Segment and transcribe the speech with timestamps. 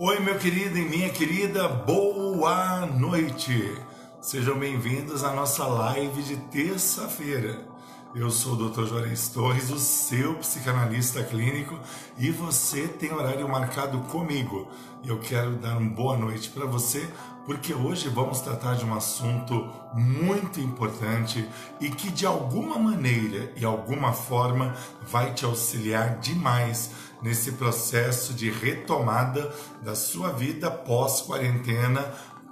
[0.00, 3.76] Oi, meu querido e minha querida, boa noite.
[4.20, 7.66] Sejam bem-vindos à nossa live de terça-feira.
[8.14, 8.86] Eu sou o Dr.
[8.86, 11.76] Juarez Torres, o seu psicanalista clínico,
[12.16, 14.68] e você tem horário marcado comigo.
[15.04, 17.08] Eu quero dar uma boa noite para você,
[17.44, 21.44] porque hoje vamos tratar de um assunto muito importante
[21.80, 26.90] e que de alguma maneira e alguma forma vai te auxiliar demais
[27.22, 32.02] nesse processo de retomada da sua vida pós-quarentena,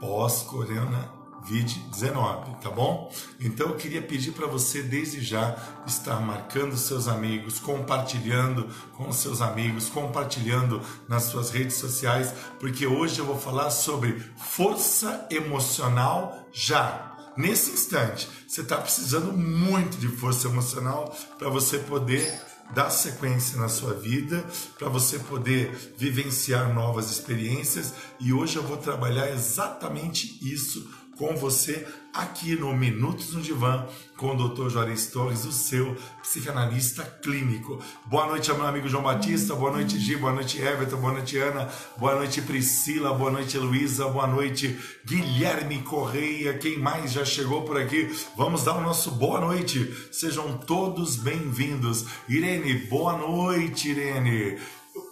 [0.00, 1.16] pós-corona
[1.46, 3.12] Covid-19, tá bom?
[3.40, 9.40] Então eu queria pedir para você desde já estar marcando seus amigos, compartilhando com seus
[9.40, 17.12] amigos, compartilhando nas suas redes sociais, porque hoje eu vou falar sobre força emocional já.
[17.36, 23.68] Nesse instante, você está precisando muito de força emocional para você poder dar sequência na
[23.68, 24.44] sua vida,
[24.78, 27.94] para você poder vivenciar novas experiências.
[28.20, 33.86] E hoje eu vou trabalhar exatamente isso com você aqui no Minutos no Divã
[34.16, 34.68] com o Dr.
[34.68, 37.82] Juarez Torres, o seu psicanalista clínico.
[38.06, 41.68] Boa noite, meu amigo João Batista, boa noite, Gi, boa noite, Everton, boa noite, Ana,
[41.98, 47.78] boa noite, Priscila, boa noite, Luísa, boa noite, Guilherme Correia, quem mais já chegou por
[47.78, 48.14] aqui?
[48.36, 52.06] Vamos dar o nosso boa noite, sejam todos bem-vindos.
[52.28, 54.58] Irene, boa noite, Irene.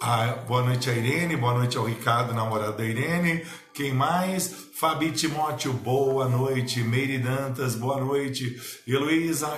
[0.01, 3.45] Ah, boa noite a Irene, boa noite ao Ricardo, namorado da Irene.
[3.73, 4.64] Quem mais?
[4.85, 6.83] Fabi Timóteo, boa noite.
[6.83, 8.55] Meire Dantas, boa noite.
[8.87, 9.49] Heloísa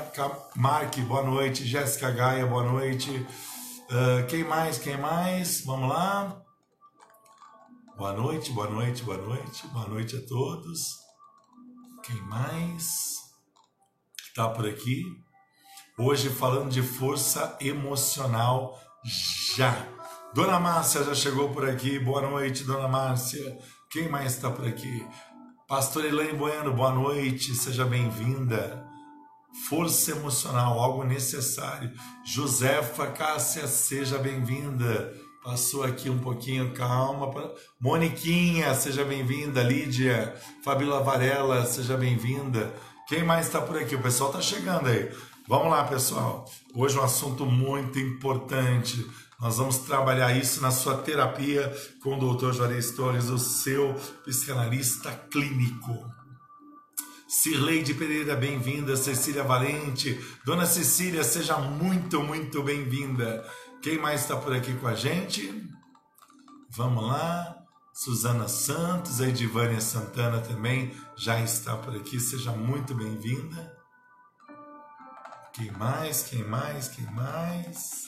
[0.55, 1.67] Marque, boa noite.
[1.67, 3.11] Jéssica Gaia, boa noite.
[3.91, 4.79] Uh, quem mais?
[4.79, 5.65] Quem mais?
[5.65, 6.41] Vamos lá.
[7.99, 9.67] Boa noite, boa noite, boa noite.
[9.67, 10.95] Boa noite a todos.
[12.05, 13.17] Quem mais?
[14.29, 15.03] Está por aqui?
[15.99, 18.81] Hoje falando de força emocional
[19.57, 19.89] já.
[20.33, 21.99] Dona Márcia já chegou por aqui.
[21.99, 23.59] Boa noite, Dona Márcia.
[23.97, 25.07] Quem mais está por aqui?
[25.67, 28.85] Pastor Elaine Bueno, boa noite, seja bem-vinda.
[29.71, 31.91] Força emocional, algo necessário.
[32.23, 35.15] Josefa Cássia, seja bem-vinda.
[35.43, 37.55] Passou aqui um pouquinho, calma.
[37.81, 39.63] Moniquinha, seja bem-vinda.
[39.63, 42.75] Lídia, Fabíola Varela, seja bem-vinda.
[43.09, 43.95] Quem mais está por aqui?
[43.95, 45.11] O pessoal está chegando aí.
[45.49, 46.45] Vamos lá, pessoal.
[46.75, 49.07] Hoje um assunto muito importante
[49.41, 52.53] nós vamos trabalhar isso na sua terapia com o Dr.
[52.53, 56.17] Juarez Torres, o seu psicanalista clínico.
[57.29, 58.97] Cirleide Pereira, bem-vinda.
[58.97, 60.19] Cecília Valente.
[60.45, 63.45] Dona Cecília, seja muito, muito bem-vinda.
[63.83, 65.69] Quem mais está por aqui com a gente?
[66.71, 67.57] Vamos lá.
[67.93, 72.21] Suzana Santos, a Edivânia Santana também já está por aqui.
[72.21, 73.77] Seja muito bem-vinda.
[75.53, 76.23] Quem mais?
[76.23, 76.89] Quem mais?
[76.89, 78.06] Quem mais?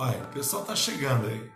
[0.00, 1.50] Olha, o pessoal tá chegando aí.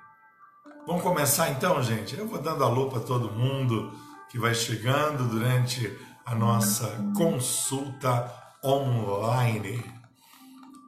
[0.84, 2.19] Vamos começar então, gente?
[2.19, 3.97] Eu vou dando alô para todo mundo
[4.28, 9.80] que vai chegando durante a nossa consulta online.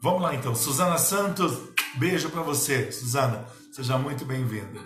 [0.02, 1.56] Vamos lá então, Suzana Santos,
[1.94, 4.80] beijo para você, Suzana, seja muito bem-vinda.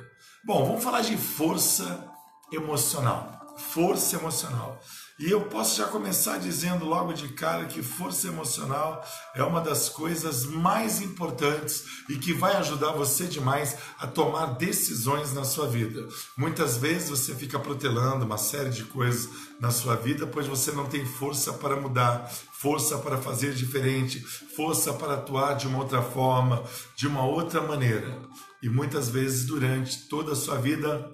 [0.44, 2.06] Bom, vamos falar de força
[2.52, 3.56] emocional.
[3.56, 4.78] Força emocional.
[5.18, 9.88] E eu posso já começar dizendo logo de cara que força emocional é uma das
[9.88, 16.06] coisas mais importantes e que vai ajudar você demais a tomar decisões na sua vida.
[16.36, 20.86] Muitas vezes você fica protelando uma série de coisas na sua vida, pois você não
[20.86, 26.62] tem força para mudar, força para fazer diferente, força para atuar de uma outra forma,
[26.94, 28.22] de uma outra maneira.
[28.62, 31.10] E muitas vezes durante toda a sua vida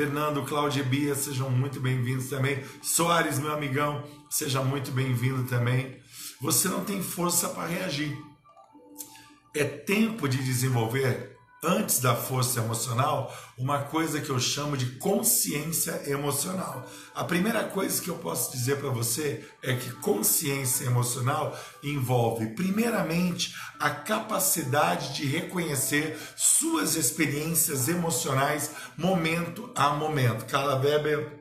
[0.00, 2.64] Fernando, Cláudia e Bia, sejam muito bem-vindos também.
[2.80, 6.00] Soares, meu amigão, seja muito bem-vindo também.
[6.40, 8.16] Você não tem força para reagir.
[9.54, 11.29] É tempo de desenvolver
[11.62, 16.88] antes da força emocional, uma coisa que eu chamo de consciência emocional.
[17.14, 23.54] A primeira coisa que eu posso dizer para você é que consciência emocional envolve, primeiramente,
[23.78, 30.46] a capacidade de reconhecer suas experiências emocionais momento a momento.
[30.46, 31.40] Carla Weber,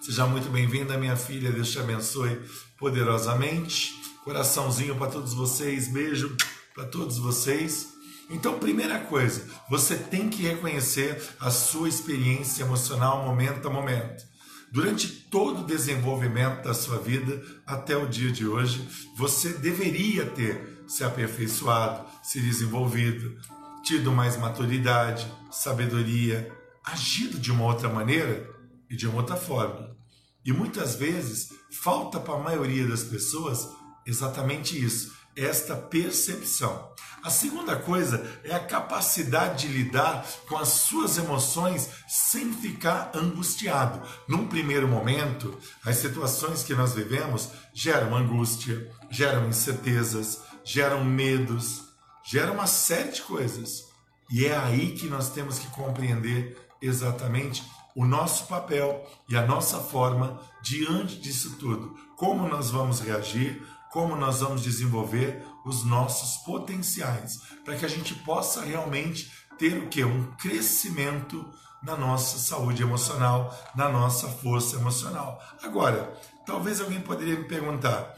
[0.00, 2.40] seja muito bem-vinda, minha filha, Deus te abençoe
[2.78, 3.94] poderosamente.
[4.24, 6.34] Coraçãozinho para todos vocês, beijo
[6.74, 7.95] para todos vocês.
[8.28, 14.24] Então, primeira coisa, você tem que reconhecer a sua experiência emocional momento a momento.
[14.72, 18.86] Durante todo o desenvolvimento da sua vida até o dia de hoje,
[19.16, 23.36] você deveria ter se aperfeiçoado, se desenvolvido,
[23.84, 26.52] tido mais maturidade, sabedoria,
[26.84, 28.48] agido de uma outra maneira
[28.90, 29.96] e de uma outra forma.
[30.44, 33.68] E muitas vezes falta para a maioria das pessoas
[34.04, 36.90] exatamente isso esta percepção.
[37.22, 44.00] A segunda coisa é a capacidade de lidar com as suas emoções sem ficar angustiado.
[44.28, 51.82] Num primeiro momento, as situações que nós vivemos geram angústia, geram incertezas, geram medos,
[52.24, 53.86] geram uma série de coisas.
[54.30, 57.64] E é aí que nós temos que compreender exatamente
[57.96, 61.96] o nosso papel e a nossa forma diante disso tudo.
[62.16, 63.62] Como nós vamos reagir,
[63.92, 69.88] como nós vamos desenvolver os nossos potenciais, para que a gente possa realmente ter o
[69.88, 70.04] que?
[70.04, 71.44] Um crescimento
[71.82, 75.40] na nossa saúde emocional, na nossa força emocional.
[75.62, 76.12] Agora,
[76.44, 78.16] talvez alguém poderia me perguntar,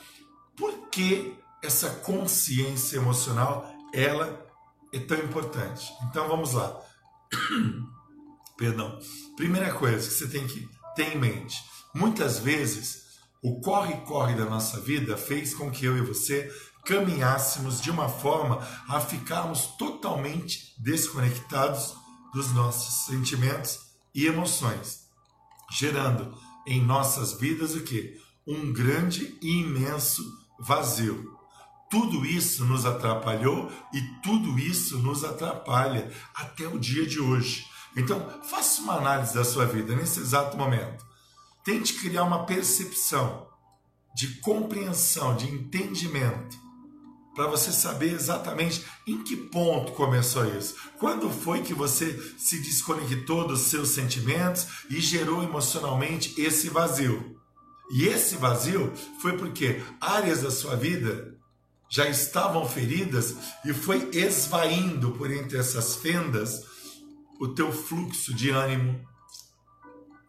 [0.56, 4.46] por que essa consciência emocional ela
[4.92, 5.92] é tão importante?
[6.04, 6.80] Então vamos lá.
[8.56, 8.98] Perdão.
[9.36, 11.62] Primeira coisa que você tem que ter em mente,
[11.94, 13.07] muitas vezes
[13.42, 16.52] o corre-corre da nossa vida fez com que eu e você
[16.84, 21.94] caminhássemos de uma forma a ficarmos totalmente desconectados
[22.32, 23.78] dos nossos sentimentos
[24.14, 25.00] e emoções,
[25.70, 26.36] gerando
[26.66, 28.18] em nossas vidas o que?
[28.46, 30.22] Um grande e imenso
[30.58, 31.36] vazio.
[31.90, 37.64] Tudo isso nos atrapalhou e tudo isso nos atrapalha até o dia de hoje.
[37.96, 41.07] Então, faça uma análise da sua vida nesse exato momento.
[41.68, 43.46] Tente criar uma percepção
[44.16, 46.56] de compreensão, de entendimento,
[47.34, 50.76] para você saber exatamente em que ponto começou isso.
[50.98, 57.38] Quando foi que você se desconectou dos seus sentimentos e gerou emocionalmente esse vazio?
[57.90, 58.90] E esse vazio
[59.20, 61.38] foi porque áreas da sua vida
[61.90, 63.36] já estavam feridas
[63.66, 66.64] e foi esvaindo por entre essas fendas
[67.38, 69.06] o teu fluxo de ânimo,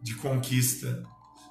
[0.01, 1.07] de conquista,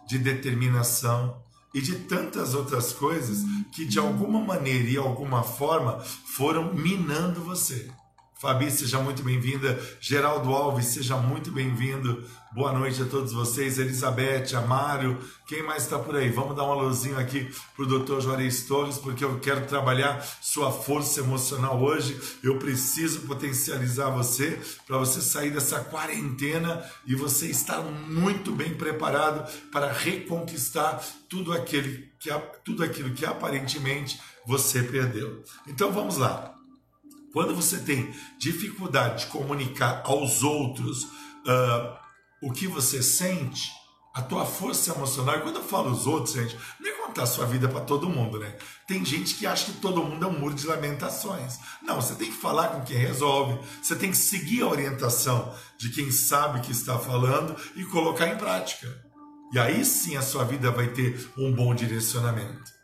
[0.08, 1.36] de determinação
[1.74, 7.90] e de tantas outras coisas que de alguma maneira e alguma forma foram minando você.
[8.38, 9.76] Fabi, seja muito bem-vinda.
[10.00, 12.24] Geraldo Alves, seja muito bem-vindo.
[12.52, 13.80] Boa noite a todos vocês.
[13.80, 16.30] Elizabeth, Amário, quem mais está por aí?
[16.30, 18.20] Vamos dar uma luzinha aqui para o Dr.
[18.20, 22.16] Juarez Torres, porque eu quero trabalhar sua força emocional hoje.
[22.40, 24.56] Eu preciso potencializar você
[24.86, 32.08] para você sair dessa quarentena e você estar muito bem preparado para reconquistar tudo, aquele
[32.20, 32.30] que,
[32.64, 35.42] tudo aquilo que aparentemente você perdeu.
[35.66, 36.57] Então vamos lá.
[37.32, 41.96] Quando você tem dificuldade de comunicar aos outros uh,
[42.42, 43.70] o que você sente,
[44.14, 47.26] a tua força emocional, e quando eu falo os outros, gente, não é contar a
[47.26, 48.56] sua vida para todo mundo, né?
[48.86, 51.58] Tem gente que acha que todo mundo é um muro de lamentações.
[51.82, 55.90] Não, você tem que falar com quem resolve, você tem que seguir a orientação de
[55.90, 58.88] quem sabe que está falando e colocar em prática.
[59.52, 62.78] E aí sim a sua vida vai ter um bom direcionamento.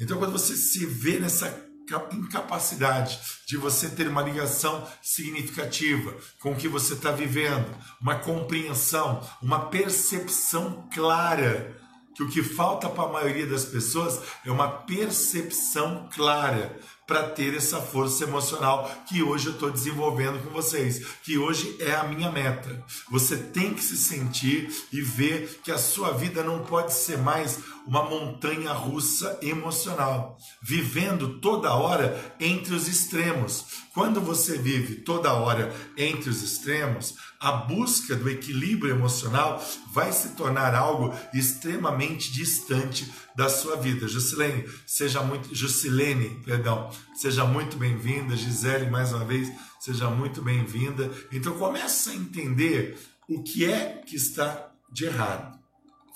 [0.00, 1.71] Então, quando você se vê nessa
[2.12, 7.66] incapacidade de você ter uma ligação significativa com o que você está vivendo,
[8.00, 11.80] uma compreensão, uma percepção clara.
[12.14, 17.54] Que o que falta para a maioria das pessoas é uma percepção clara para ter
[17.54, 22.30] essa força emocional que hoje eu estou desenvolvendo com vocês, que hoje é a minha
[22.30, 22.82] meta.
[23.10, 27.58] Você tem que se sentir e ver que a sua vida não pode ser mais
[27.86, 33.64] uma montanha russa emocional, vivendo toda hora entre os extremos.
[33.92, 39.60] Quando você vive toda hora entre os extremos, a busca do equilíbrio emocional
[39.92, 44.06] vai se tornar algo extremamente distante da sua vida.
[44.06, 48.36] Jusilene, seja muito Jusilene, perdão, seja muito bem-vinda.
[48.36, 51.10] Gisele, mais uma vez, seja muito bem-vinda.
[51.32, 52.96] Então começa a entender
[53.28, 55.58] o que é que está de errado.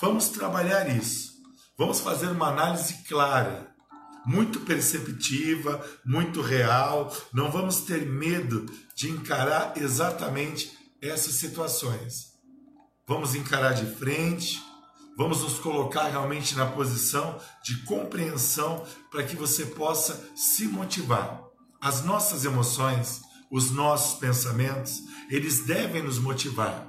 [0.01, 1.35] Vamos trabalhar isso.
[1.77, 3.75] Vamos fazer uma análise clara,
[4.25, 7.13] muito perceptiva, muito real.
[7.33, 8.65] Não vamos ter medo
[8.95, 12.33] de encarar exatamente essas situações.
[13.07, 14.63] Vamos encarar de frente,
[15.17, 21.43] vamos nos colocar realmente na posição de compreensão para que você possa se motivar.
[21.81, 26.86] As nossas emoções, os nossos pensamentos, eles devem nos motivar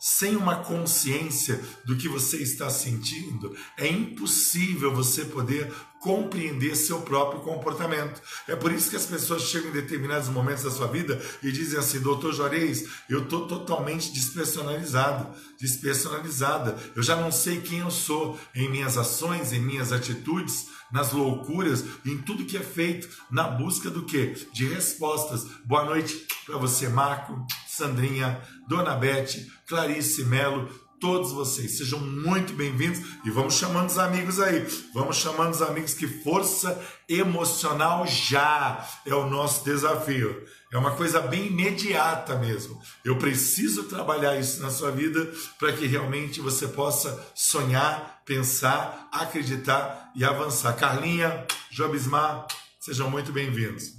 [0.00, 7.42] sem uma consciência do que você está sentindo, é impossível você poder compreender seu próprio
[7.42, 8.22] comportamento.
[8.48, 11.78] É por isso que as pessoas chegam em determinados momentos da sua vida e dizem
[11.78, 15.28] assim: Doutor Juarez, eu estou totalmente despersonalizado,
[15.60, 16.78] despersonalizada.
[16.96, 21.84] Eu já não sei quem eu sou em minhas ações, em minhas atitudes, nas loucuras,
[22.06, 24.34] em tudo que é feito, na busca do que?
[24.52, 25.44] De respostas.
[25.66, 28.40] Boa noite para você, Marco, Sandrinha,
[28.70, 30.68] Dona Beth, Clarice Melo,
[31.00, 31.76] todos vocês.
[31.76, 34.64] Sejam muito bem-vindos e vamos chamando os amigos aí.
[34.94, 40.46] Vamos chamando os amigos que força emocional já é o nosso desafio.
[40.72, 42.80] É uma coisa bem imediata mesmo.
[43.04, 50.12] Eu preciso trabalhar isso na sua vida para que realmente você possa sonhar, pensar, acreditar
[50.14, 50.76] e avançar.
[50.76, 52.46] Carlinha, Jobismar,
[52.78, 53.94] sejam muito bem-vindos.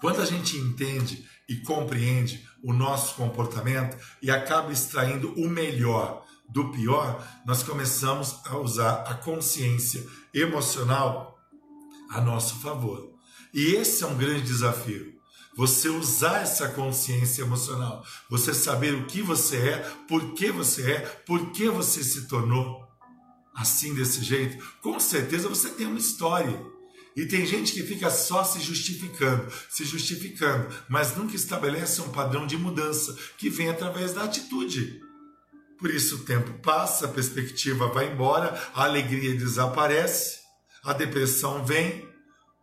[0.00, 6.70] Quando a gente entende e compreende o nosso comportamento e acaba extraindo o melhor do
[6.70, 11.38] pior, nós começamos a usar a consciência emocional
[12.10, 13.10] a nosso favor.
[13.54, 15.12] E esse é um grande desafio.
[15.56, 19.78] Você usar essa consciência emocional, você saber o que você é,
[20.08, 22.82] por que você é, por que você se tornou
[23.54, 24.64] assim desse jeito.
[24.80, 26.71] Com certeza você tem uma história.
[27.14, 32.46] E tem gente que fica só se justificando, se justificando, mas nunca estabelece um padrão
[32.46, 35.00] de mudança que vem através da atitude.
[35.78, 40.38] Por isso o tempo passa, a perspectiva vai embora, a alegria desaparece,
[40.84, 42.08] a depressão vem,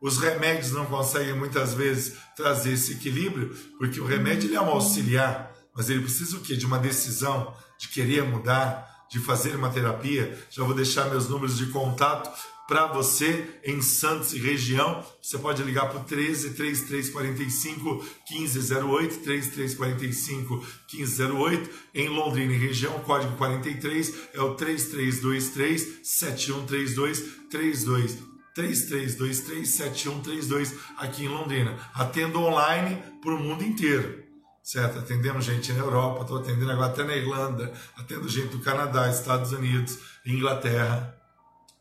[0.02, 4.70] os remédios não conseguem muitas vezes trazer esse equilíbrio, porque o remédio ele é um
[4.70, 6.56] auxiliar, mas ele precisa o quê?
[6.56, 10.38] De uma decisão, de querer mudar, de fazer uma terapia.
[10.50, 12.30] Já vou deixar meus números de contato
[12.70, 15.04] para você em Santos e região.
[15.20, 21.70] Você pode ligar para o 13 3345 1508, 3345 1508.
[21.96, 28.18] Em Londrina e região, código 43 é o 3323 7132 32
[28.54, 31.76] 3323 7132 aqui em Londrina.
[31.96, 34.30] Atendo online para o mundo inteiro
[34.62, 35.00] certo?
[35.00, 39.52] Atendemos gente na Europa, estou atendendo agora até na Irlanda, atendo gente do Canadá, Estados
[39.52, 41.19] Unidos, Inglaterra,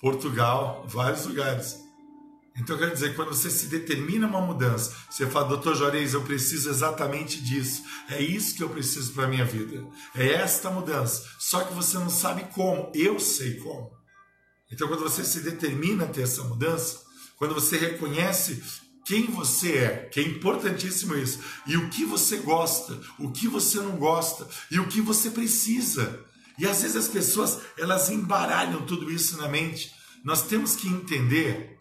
[0.01, 1.89] Portugal, vários lugares.
[2.57, 6.69] Então quer dizer, quando você se determina uma mudança, você fala, doutor Juarez, eu preciso
[6.69, 7.85] exatamente disso.
[8.09, 9.87] É isso que eu preciso para a minha vida.
[10.15, 11.25] É esta mudança.
[11.39, 12.91] Só que você não sabe como.
[12.95, 13.93] Eu sei como.
[14.71, 17.01] Então quando você se determina a ter essa mudança,
[17.37, 18.63] quando você reconhece
[19.05, 23.79] quem você é, que é importantíssimo isso, e o que você gosta, o que você
[23.79, 26.27] não gosta, e o que você precisa.
[26.59, 29.95] E às vezes as pessoas elas embaralham tudo isso na mente.
[30.25, 31.79] Nós temos que entender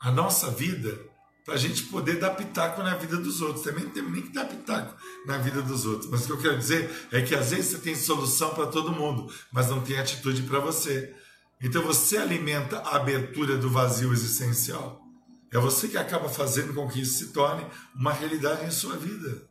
[0.00, 1.10] a nossa vida
[1.44, 3.64] para a gente poder dar pitaco na vida dos outros.
[3.64, 4.94] Também não temos nem que dar pitaco
[5.26, 6.08] na vida dos outros.
[6.08, 8.92] Mas o que eu quero dizer é que às vezes você tem solução para todo
[8.92, 11.14] mundo, mas não tem atitude para você.
[11.60, 15.02] Então você alimenta a abertura do vazio existencial.
[15.52, 19.42] É você que acaba fazendo com que isso se torne uma realidade em sua vida.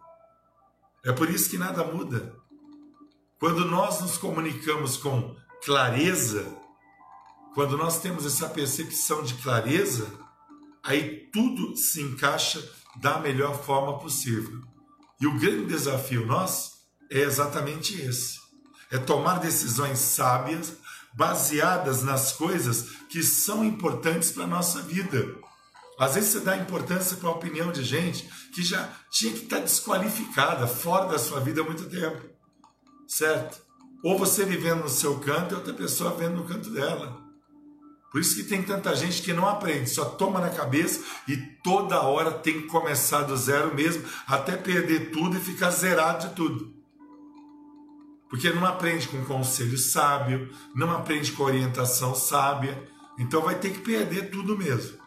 [1.03, 2.38] É por isso que nada muda.
[3.39, 6.45] Quando nós nos comunicamos com clareza,
[7.55, 10.11] quando nós temos essa percepção de clareza,
[10.83, 12.61] aí tudo se encaixa
[12.97, 14.61] da melhor forma possível.
[15.21, 16.79] E o grande desafio nosso
[17.09, 18.41] é exatamente esse:
[18.91, 20.73] é tomar decisões sábias,
[21.13, 25.33] baseadas nas coisas que são importantes para a nossa vida.
[25.97, 29.59] Às vezes você dá importância para a opinião de gente que já tinha que estar
[29.59, 32.28] desqualificada, fora da sua vida há muito tempo
[33.09, 33.61] certo?
[34.03, 37.27] Ou você vivendo no seu canto e outra pessoa vivendo no canto dela.
[38.11, 42.01] Por isso que tem tanta gente que não aprende, só toma na cabeça e toda
[42.01, 46.73] hora tem que começar do zero mesmo, até perder tudo e ficar zerado de tudo.
[48.29, 52.87] Porque não aprende com conselho sábio, não aprende com orientação sábia,
[53.17, 54.97] então vai ter que perder tudo mesmo.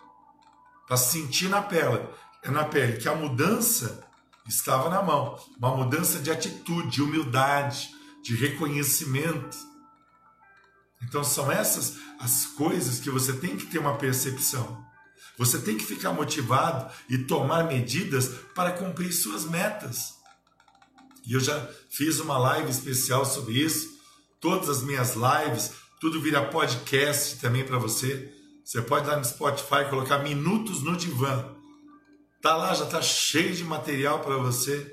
[0.86, 2.06] Para sentir na pele,
[2.42, 4.04] é na pele que a mudança
[4.46, 5.38] estava na mão.
[5.58, 7.90] Uma mudança de atitude, de humildade,
[8.22, 9.56] de reconhecimento.
[11.02, 14.84] Então são essas as coisas que você tem que ter uma percepção.
[15.36, 20.14] Você tem que ficar motivado e tomar medidas para cumprir suas metas.
[21.26, 23.88] E eu já fiz uma live especial sobre isso.
[24.40, 28.32] Todas as minhas lives, tudo vira podcast também para você.
[28.64, 31.56] Você pode lá no Spotify colocar minutos no divã.
[32.42, 34.92] Tá lá, já tá cheio de material para você.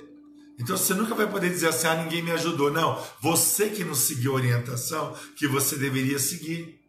[0.60, 2.72] Então você nunca vai poder dizer assim: ah, ninguém me ajudou.
[2.72, 6.80] Não, você que não seguiu a orientação que você deveria seguir.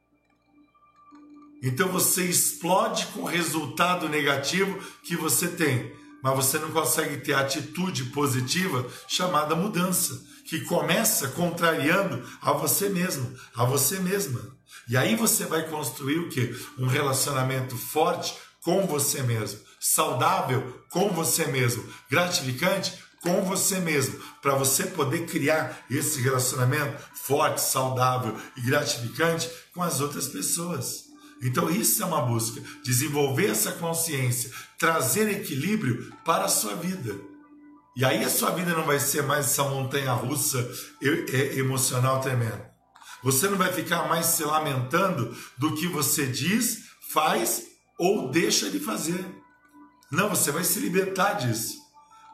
[1.63, 7.35] Então você explode com o resultado negativo que você tem, mas você não consegue ter
[7.35, 14.41] a atitude positiva chamada mudança, que começa contrariando a você mesmo, a você mesma.
[14.89, 16.55] E aí você vai construir o que?
[16.79, 24.55] Um relacionamento forte com você mesmo, saudável com você mesmo, gratificante com você mesmo, para
[24.55, 31.05] você poder criar esse relacionamento forte, saudável e gratificante com as outras pessoas.
[31.43, 37.15] Então, isso é uma busca, desenvolver essa consciência, trazer equilíbrio para a sua vida.
[37.97, 40.71] E aí a sua vida não vai ser mais essa montanha russa
[41.57, 42.71] emocional tremenda.
[43.23, 47.63] Você não vai ficar mais se lamentando do que você diz, faz
[47.99, 49.40] ou deixa de fazer.
[50.11, 51.79] Não, você vai se libertar disso.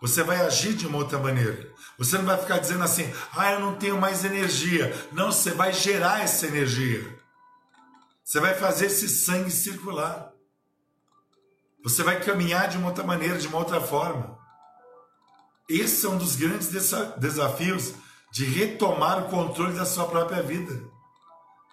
[0.00, 1.70] Você vai agir de uma outra maneira.
[1.98, 4.94] Você não vai ficar dizendo assim, ah, eu não tenho mais energia.
[5.12, 7.16] Não, você vai gerar essa energia.
[8.22, 10.32] Você vai fazer esse sangue circular.
[11.82, 14.36] Você vai caminhar de uma outra maneira, de uma outra forma.
[15.68, 16.68] Esse é um dos grandes
[17.18, 17.94] desafios
[18.32, 20.82] de retomar o controle da sua própria vida.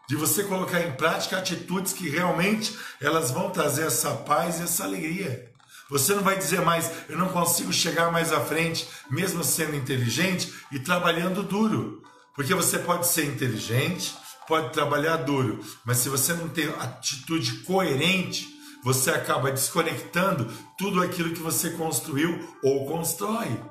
[0.07, 4.83] De você colocar em prática atitudes que realmente elas vão trazer essa paz e essa
[4.83, 5.52] alegria.
[5.93, 10.51] Você não vai dizer mais, eu não consigo chegar mais à frente, mesmo sendo inteligente
[10.71, 12.01] e trabalhando duro.
[12.35, 14.15] Porque você pode ser inteligente,
[14.47, 18.47] pode trabalhar duro, mas se você não tem atitude coerente,
[18.83, 23.63] você acaba desconectando tudo aquilo que você construiu ou constrói.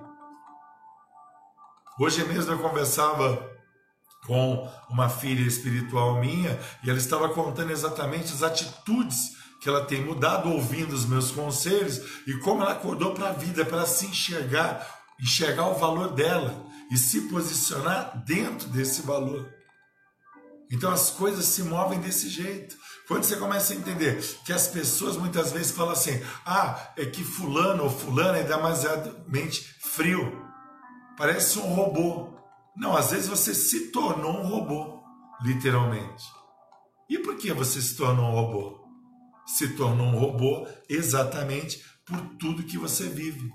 [1.98, 3.50] Hoje mesmo eu conversava
[4.28, 10.04] com uma filha espiritual minha e ela estava contando exatamente as atitudes que ela tem
[10.04, 14.84] mudado ouvindo os meus conselhos e como ela acordou para a vida, para se enxergar,
[15.20, 19.48] enxergar o valor dela e se posicionar dentro desse valor.
[20.68, 22.76] Então as coisas se movem desse jeito.
[23.06, 27.22] Quando você começa a entender que as pessoas muitas vezes falam assim: ah, é que
[27.22, 30.44] fulano ou fulana é demasiadamente frio,
[31.16, 32.36] parece um robô.
[32.76, 35.04] Não, às vezes você se tornou um robô,
[35.40, 36.24] literalmente.
[37.08, 38.81] E por que você se tornou um robô?
[39.46, 43.50] Se tornou um robô exatamente por tudo que você vive,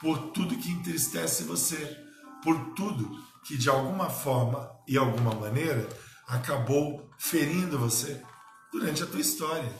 [0.00, 1.96] por tudo que entristece você,
[2.42, 3.10] por tudo
[3.44, 5.88] que de alguma forma e alguma maneira
[6.26, 8.22] acabou ferindo você
[8.72, 9.72] durante a tua história.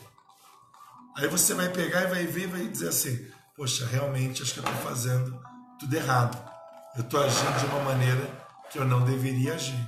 [1.15, 4.59] Aí você vai pegar e vai ver e vai dizer assim: Poxa, realmente acho que
[4.59, 5.39] eu estou fazendo
[5.79, 6.51] tudo errado.
[6.95, 9.87] Eu estou agindo de uma maneira que eu não deveria agir.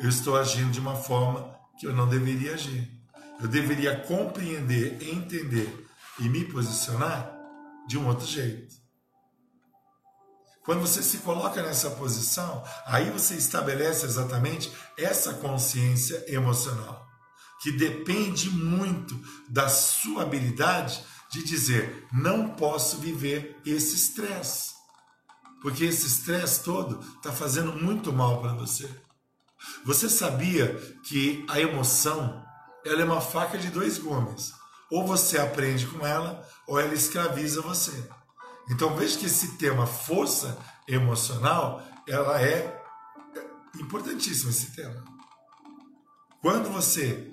[0.00, 3.01] Eu estou agindo de uma forma que eu não deveria agir.
[3.42, 5.84] Eu deveria compreender, entender
[6.20, 7.36] e me posicionar
[7.88, 8.72] de um outro jeito.
[10.64, 17.04] Quando você se coloca nessa posição, aí você estabelece exatamente essa consciência emocional,
[17.60, 24.70] que depende muito da sua habilidade de dizer: não posso viver esse estresse,
[25.60, 28.88] porque esse estresse todo está fazendo muito mal para você.
[29.84, 32.51] Você sabia que a emoção
[32.84, 34.52] ela é uma faca de dois gumes?
[34.90, 37.92] Ou você aprende com ela, ou ela escraviza você.
[38.70, 42.82] Então veja que esse tema força emocional, ela é
[43.78, 45.02] importantíssimo esse tema.
[46.40, 47.32] Quando você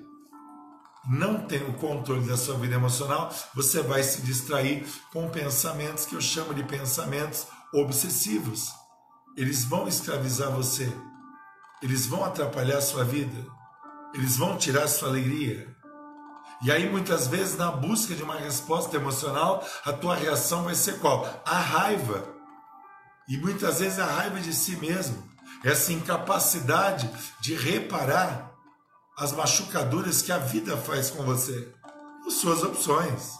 [1.08, 6.14] não tem o controle da sua vida emocional, você vai se distrair com pensamentos que
[6.14, 8.72] eu chamo de pensamentos obsessivos.
[9.36, 10.92] Eles vão escravizar você.
[11.82, 13.59] Eles vão atrapalhar a sua vida.
[14.12, 15.68] Eles vão tirar sua alegria.
[16.62, 20.98] E aí, muitas vezes, na busca de uma resposta emocional, a tua reação vai ser
[20.98, 21.24] qual?
[21.44, 22.22] A raiva.
[23.28, 25.26] E muitas vezes a raiva de si mesmo.
[25.64, 28.50] Essa incapacidade de reparar
[29.16, 31.72] as machucaduras que a vida faz com você.
[32.26, 33.38] As suas opções.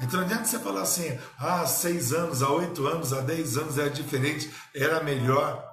[0.00, 3.78] Então não adianta você falar assim, ah, seis anos, há oito anos, há dez anos
[3.78, 5.64] era diferente, era melhor.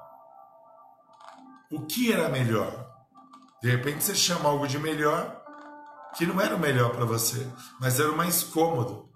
[1.70, 2.83] O que era melhor?
[3.64, 5.42] De repente você chama algo de melhor
[6.18, 7.48] que não era o melhor para você,
[7.80, 9.10] mas era o mais cômodo.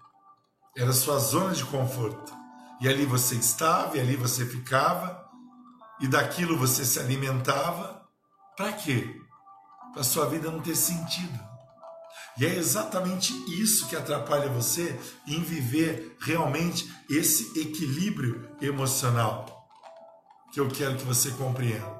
[0.74, 2.32] Era a sua zona de conforto.
[2.80, 5.22] E ali você estava, e ali você ficava,
[6.00, 8.08] e daquilo você se alimentava.
[8.56, 9.20] Para quê?
[9.92, 11.38] Para sua vida não ter sentido.
[12.38, 19.68] E é exatamente isso que atrapalha você em viver realmente esse equilíbrio emocional
[20.54, 21.97] que eu quero que você compreenda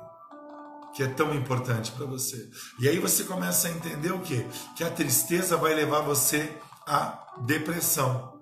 [0.98, 2.50] que é tão importante para você.
[2.80, 4.44] E aí você começa a entender o quê?
[4.74, 6.52] Que a tristeza vai levar você
[6.84, 8.36] à depressão.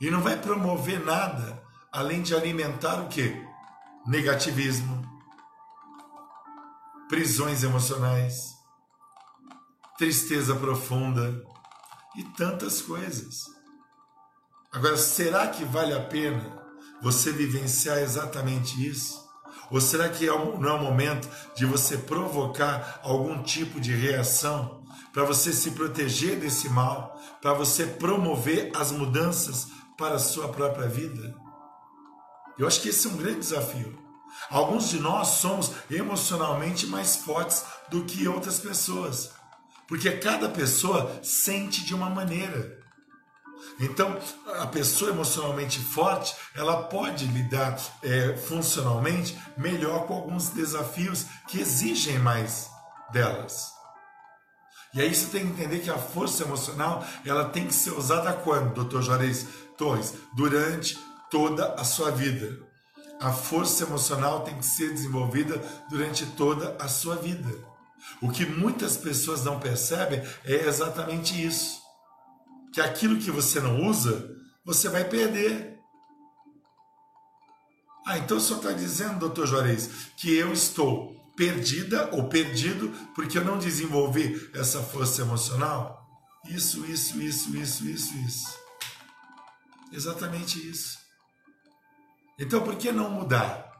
[0.00, 3.40] E não vai promover nada além de alimentar o quê?
[4.04, 5.08] Negativismo,
[7.08, 8.56] prisões emocionais,
[9.96, 11.44] tristeza profunda
[12.16, 13.44] e tantas coisas.
[14.72, 16.60] Agora, será que vale a pena
[17.00, 19.21] você vivenciar exatamente isso?
[19.72, 24.84] Ou será que é não é o momento de você provocar algum tipo de reação
[25.14, 30.86] para você se proteger desse mal, para você promover as mudanças para a sua própria
[30.86, 31.34] vida?
[32.58, 33.98] Eu acho que esse é um grande desafio.
[34.50, 39.30] Alguns de nós somos emocionalmente mais fortes do que outras pessoas,
[39.88, 42.81] porque cada pessoa sente de uma maneira.
[43.80, 44.18] Então,
[44.60, 52.18] a pessoa emocionalmente forte, ela pode lidar é, funcionalmente melhor com alguns desafios que exigem
[52.18, 52.70] mais
[53.12, 53.72] delas.
[54.94, 58.32] E aí você tem que entender que a força emocional, ela tem que ser usada
[58.32, 59.46] quando, doutor Juarez
[59.76, 60.14] Torres?
[60.36, 60.98] Durante
[61.30, 62.60] toda a sua vida.
[63.18, 67.48] A força emocional tem que ser desenvolvida durante toda a sua vida.
[68.20, 71.81] O que muitas pessoas não percebem é exatamente isso
[72.72, 75.78] que aquilo que você não usa, você vai perder.
[78.06, 83.44] Ah, então senhor está dizendo, doutor Juarez, que eu estou perdida ou perdido porque eu
[83.44, 86.02] não desenvolvi essa força emocional?
[86.48, 88.58] Isso, isso, isso, isso, isso, isso.
[89.92, 90.98] Exatamente isso.
[92.38, 93.70] Então por que não mudar?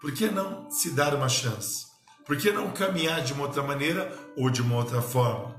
[0.00, 1.86] Por que não se dar uma chance?
[2.26, 5.53] Por que não caminhar de uma outra maneira ou de uma outra forma?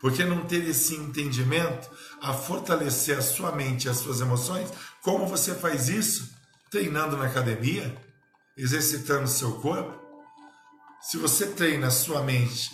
[0.00, 4.70] Porque não ter esse entendimento a fortalecer a sua mente e as suas emoções,
[5.02, 6.30] como você faz isso?
[6.70, 7.96] Treinando na academia,
[8.56, 9.98] exercitando seu corpo.
[11.00, 12.70] Se você treina a sua mente,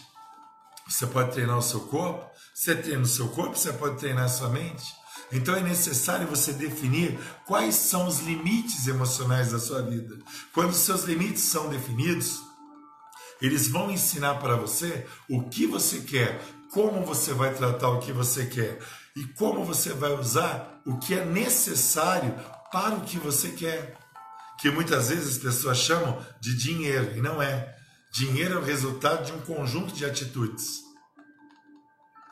[0.89, 2.31] você pode treinar o seu corpo.
[2.55, 4.85] Se você treina o seu corpo, você pode treinar a sua mente.
[5.31, 10.19] Então é necessário você definir quais são os limites emocionais da sua vida.
[10.53, 12.39] Quando seus limites são definidos,
[13.41, 16.41] eles vão ensinar para você o que você quer,
[16.73, 18.79] como você vai tratar o que você quer
[19.15, 22.35] e como você vai usar o que é necessário
[22.73, 23.99] para o que você quer.
[24.59, 27.77] Que muitas vezes as pessoas chamam de dinheiro, e não é.
[28.13, 30.81] Dinheiro é o resultado de um conjunto de atitudes.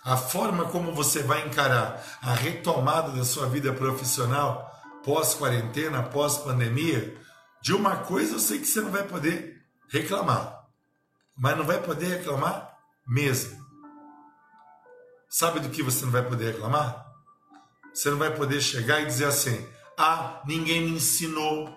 [0.05, 4.71] A forma como você vai encarar a retomada da sua vida profissional
[5.05, 7.15] pós-quarentena, pós-pandemia,
[7.63, 10.65] de uma coisa eu sei que você não vai poder reclamar,
[11.37, 12.75] mas não vai poder reclamar
[13.07, 13.60] mesmo.
[15.31, 17.07] Sabe do que você não vai poder reclamar?
[17.95, 19.65] Você não vai poder chegar e dizer assim:
[19.97, 21.73] ah, ninguém me ensinou,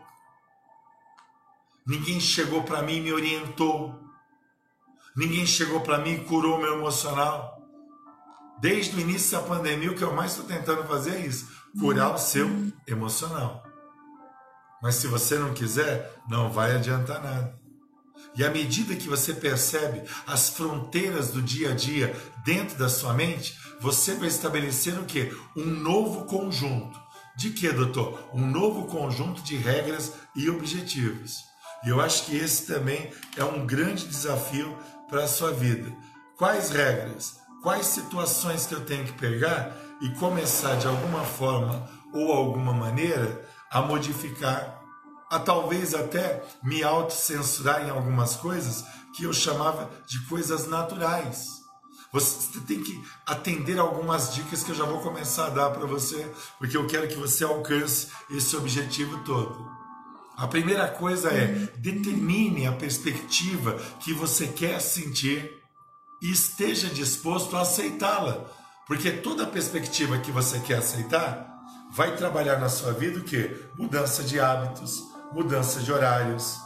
[1.86, 3.94] ninguém chegou para mim e me orientou,
[5.16, 7.62] ninguém chegou para mim e curou meu emocional.
[8.60, 11.48] Desde o início da pandemia, o que eu mais estou tentando fazer é isso:
[11.80, 12.50] curar o seu
[12.88, 13.64] emocional.
[14.82, 17.63] Mas se você não quiser, não vai adiantar nada.
[18.36, 23.14] E à medida que você percebe as fronteiras do dia a dia dentro da sua
[23.14, 25.32] mente, você vai estabelecer o que?
[25.56, 27.00] Um novo conjunto.
[27.36, 28.30] De que, doutor?
[28.34, 31.44] Um novo conjunto de regras e objetivos.
[31.84, 34.78] E eu acho que esse também é um grande desafio
[35.10, 35.92] para a sua vida.
[36.38, 37.38] Quais regras?
[37.62, 43.46] Quais situações que eu tenho que pegar e começar de alguma forma ou alguma maneira
[43.72, 44.83] a modificar
[45.34, 51.64] a talvez até me autocensurar em algumas coisas que eu chamava de coisas naturais.
[52.12, 56.32] Você tem que atender algumas dicas que eu já vou começar a dar para você,
[56.60, 59.68] porque eu quero que você alcance esse objetivo todo.
[60.38, 65.52] A primeira coisa é determine a perspectiva que você quer sentir
[66.22, 68.46] e esteja disposto a aceitá-la,
[68.86, 71.50] porque toda perspectiva que você quer aceitar
[71.92, 73.66] vai trabalhar na sua vida o que?
[73.76, 76.60] Mudança de hábitos, mudança de horários,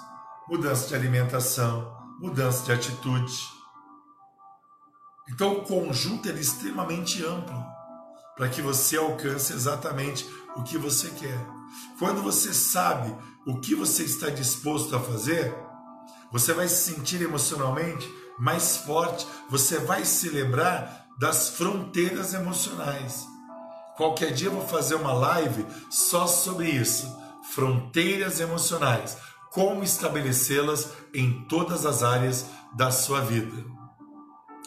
[0.49, 3.33] mudança de alimentação, mudança de atitude.
[5.29, 7.65] Então o conjunto é extremamente amplo
[8.35, 11.47] para que você alcance exatamente o que você quer.
[11.97, 15.55] Quando você sabe o que você está disposto a fazer,
[16.29, 23.25] você vai se sentir emocionalmente mais forte, você vai se lembrar das fronteiras emocionais.
[23.95, 29.17] Qualquer dia eu vou fazer uma live só sobre isso fronteiras emocionais,
[29.51, 33.65] como estabelecê-las em todas as áreas da sua vida.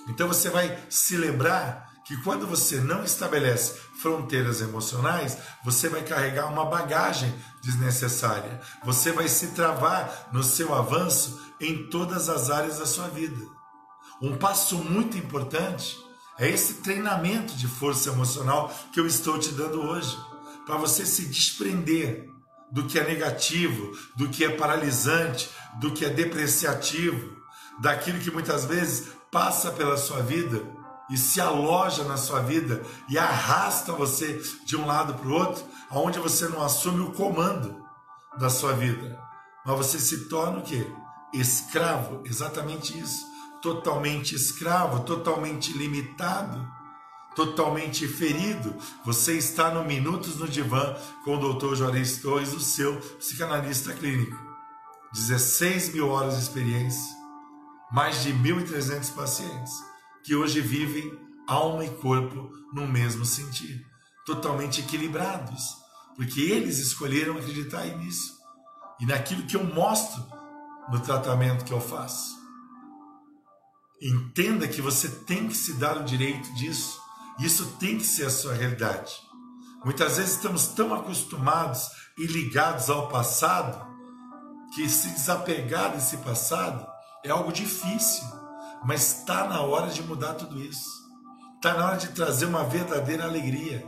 [0.09, 6.47] Então você vai se lembrar que quando você não estabelece fronteiras emocionais, você vai carregar
[6.47, 8.61] uma bagagem desnecessária.
[8.85, 13.41] Você vai se travar no seu avanço em todas as áreas da sua vida.
[14.21, 15.97] Um passo muito importante
[16.39, 20.19] é esse treinamento de força emocional que eu estou te dando hoje,
[20.67, 22.30] para você se desprender
[22.71, 27.37] do que é negativo, do que é paralisante, do que é depreciativo,
[27.81, 30.63] daquilo que muitas vezes passa pela sua vida
[31.11, 35.65] e se aloja na sua vida e arrasta você de um lado para o outro,
[35.91, 37.85] aonde você não assume o comando
[38.39, 39.19] da sua vida,
[39.67, 40.87] mas você se torna o quê?
[41.33, 43.27] Escravo, exatamente isso,
[43.61, 46.80] totalmente escravo, totalmente limitado
[47.35, 51.75] totalmente ferido, você está no Minutos no Divã com o Dr.
[51.75, 54.37] Juarez Torres, o seu psicanalista clínico.
[55.13, 57.17] 16 mil horas de experiência,
[57.91, 59.73] mais de 1.300 pacientes
[60.23, 63.85] que hoje vivem alma e corpo no mesmo sentido.
[64.27, 65.77] totalmente equilibrados,
[66.15, 68.39] porque eles escolheram acreditar nisso
[69.01, 70.23] e naquilo que eu mostro
[70.93, 72.39] no tratamento que eu faço.
[74.01, 77.00] Entenda que você tem que se dar o direito disso.
[77.41, 79.13] Isso tem que ser a sua realidade.
[79.85, 83.89] Muitas vezes estamos tão acostumados e ligados ao passado
[84.75, 86.87] que se desapegar desse passado
[87.25, 88.25] é algo difícil,
[88.85, 91.01] mas está na hora de mudar tudo isso.
[91.57, 93.87] Está na hora de trazer uma verdadeira alegria.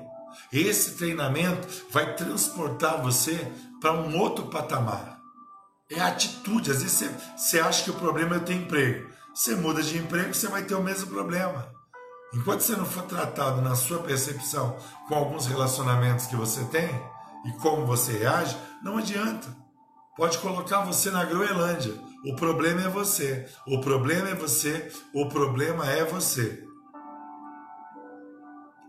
[0.50, 5.20] Esse treinamento vai transportar você para um outro patamar.
[5.90, 6.70] É atitude.
[6.70, 9.10] Às vezes você, você acha que o problema é ter emprego.
[9.34, 11.70] Você muda de emprego, você vai ter o mesmo problema.
[12.34, 16.88] Enquanto você não for tratado na sua percepção com alguns relacionamentos que você tem
[17.44, 19.54] e como você reage, não adianta.
[20.16, 21.94] Pode colocar você na Groenlândia.
[22.24, 23.46] O problema é você.
[23.66, 24.90] O problema é você.
[25.12, 26.66] O problema é você.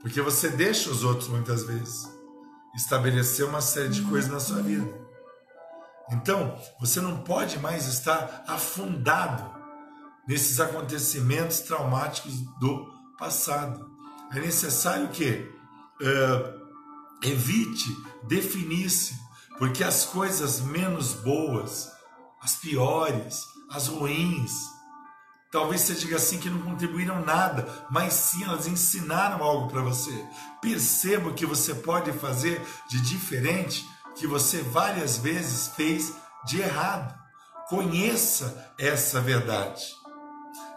[0.02, 2.12] Porque você deixa os outros muitas vezes
[2.76, 5.02] estabelecer uma série de coisas na sua vida.
[6.12, 9.44] Então, você não pode mais estar afundado
[10.28, 12.93] nesses acontecimentos traumáticos do
[13.24, 13.90] passado.
[14.34, 15.50] É necessário que
[16.02, 19.16] uh, evite definir-se,
[19.58, 21.90] porque as coisas menos boas,
[22.42, 24.52] as piores, as ruins,
[25.50, 30.26] Talvez você diga assim que não contribuíram nada, mas sim elas ensinaram algo para você.
[30.60, 32.60] Perceba o que você pode fazer
[32.90, 36.12] de diferente que você várias vezes fez
[36.48, 37.14] de errado.
[37.70, 39.84] Conheça essa verdade.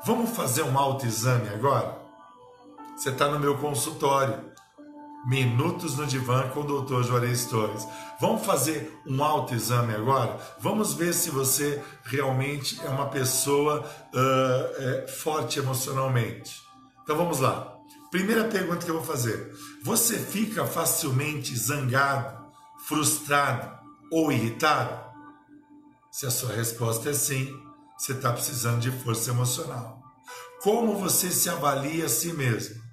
[0.05, 2.06] Vamos fazer um autoexame agora?
[2.97, 4.43] Você está no meu consultório.
[5.27, 7.03] Minutos no divã com o Dr.
[7.03, 7.87] Juarez Torres.
[8.19, 10.39] Vamos fazer um autoexame agora?
[10.61, 16.63] Vamos ver se você realmente é uma pessoa uh, é, forte emocionalmente.
[17.03, 17.77] Então vamos lá.
[18.11, 22.47] Primeira pergunta que eu vou fazer: Você fica facilmente zangado,
[22.87, 23.79] frustrado
[24.11, 25.05] ou irritado?
[26.11, 27.53] Se a sua resposta é sim,
[27.99, 30.01] você está precisando de força emocional.
[30.63, 32.86] Como você se avalia a si mesmo?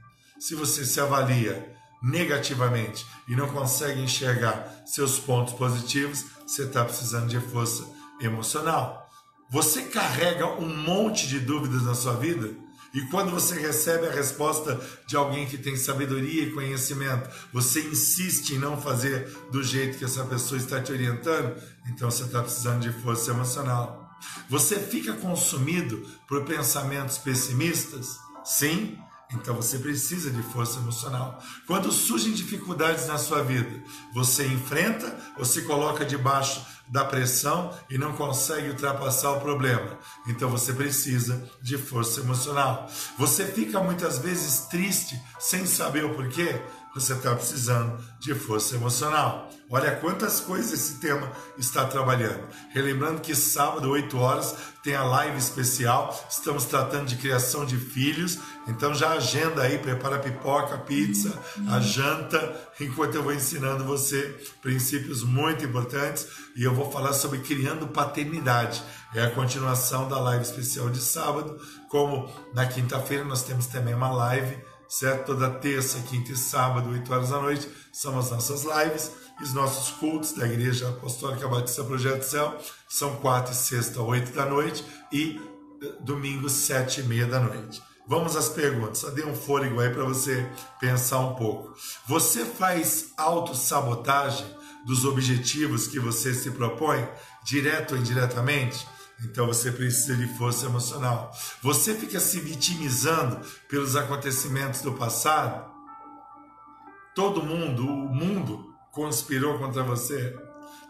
[0.45, 7.29] Se você se avalia negativamente e não consegue enxergar seus pontos positivos, você está precisando
[7.29, 9.09] de força emocional.
[9.49, 12.53] Você carrega um monte de dúvidas na sua vida
[12.93, 14.77] e quando você recebe a resposta
[15.07, 20.03] de alguém que tem sabedoria e conhecimento, você insiste em não fazer do jeito que
[20.03, 21.55] essa pessoa está te orientando,
[21.87, 24.13] então você está precisando de força emocional.
[24.49, 28.19] Você fica consumido por pensamentos pessimistas?
[28.43, 28.97] Sim,
[29.33, 31.41] então você precisa de força emocional.
[31.65, 37.97] Quando surgem dificuldades na sua vida, você enfrenta ou se coloca debaixo da pressão e
[37.97, 39.97] não consegue ultrapassar o problema.
[40.27, 42.89] Então você precisa de força emocional.
[43.17, 46.61] Você fica muitas vezes triste sem saber o porquê
[46.93, 49.49] você está precisando de força emocional.
[49.69, 52.47] Olha quantas coisas esse tema está trabalhando.
[52.71, 56.27] Relembrando que sábado, 8 horas, tem a live especial.
[56.29, 58.37] Estamos tratando de criação de filhos.
[58.67, 61.33] Então já agenda aí, prepara pipoca, pizza,
[61.69, 66.27] a janta, enquanto eu vou ensinando você princípios muito importantes.
[66.55, 68.83] E eu vou falar sobre criando paternidade.
[69.13, 71.59] É a continuação da live especial de sábado.
[71.89, 74.57] Como na quinta-feira nós temos também uma live
[74.93, 75.25] certo?
[75.25, 79.11] Toda terça, quinta e sábado, 8 horas da noite, são as nossas lives.
[79.39, 82.55] E os nossos cultos da Igreja Apostólica Batista Projeto Céu
[82.87, 85.41] são quarta e sexta, 8 da noite e
[85.81, 87.81] eh, domingo, 7 e meia da noite.
[88.07, 88.99] Vamos às perguntas.
[88.99, 90.47] Só dê um fôlego aí para você
[90.79, 91.73] pensar um pouco.
[92.05, 94.45] Você faz autossabotagem
[94.85, 97.07] dos objetivos que você se propõe,
[97.43, 98.85] direto ou indiretamente?
[99.23, 101.31] Então você precisa de força emocional.
[101.61, 105.71] Você fica se vitimizando pelos acontecimentos do passado.
[107.15, 110.35] Todo mundo, o mundo conspirou contra você.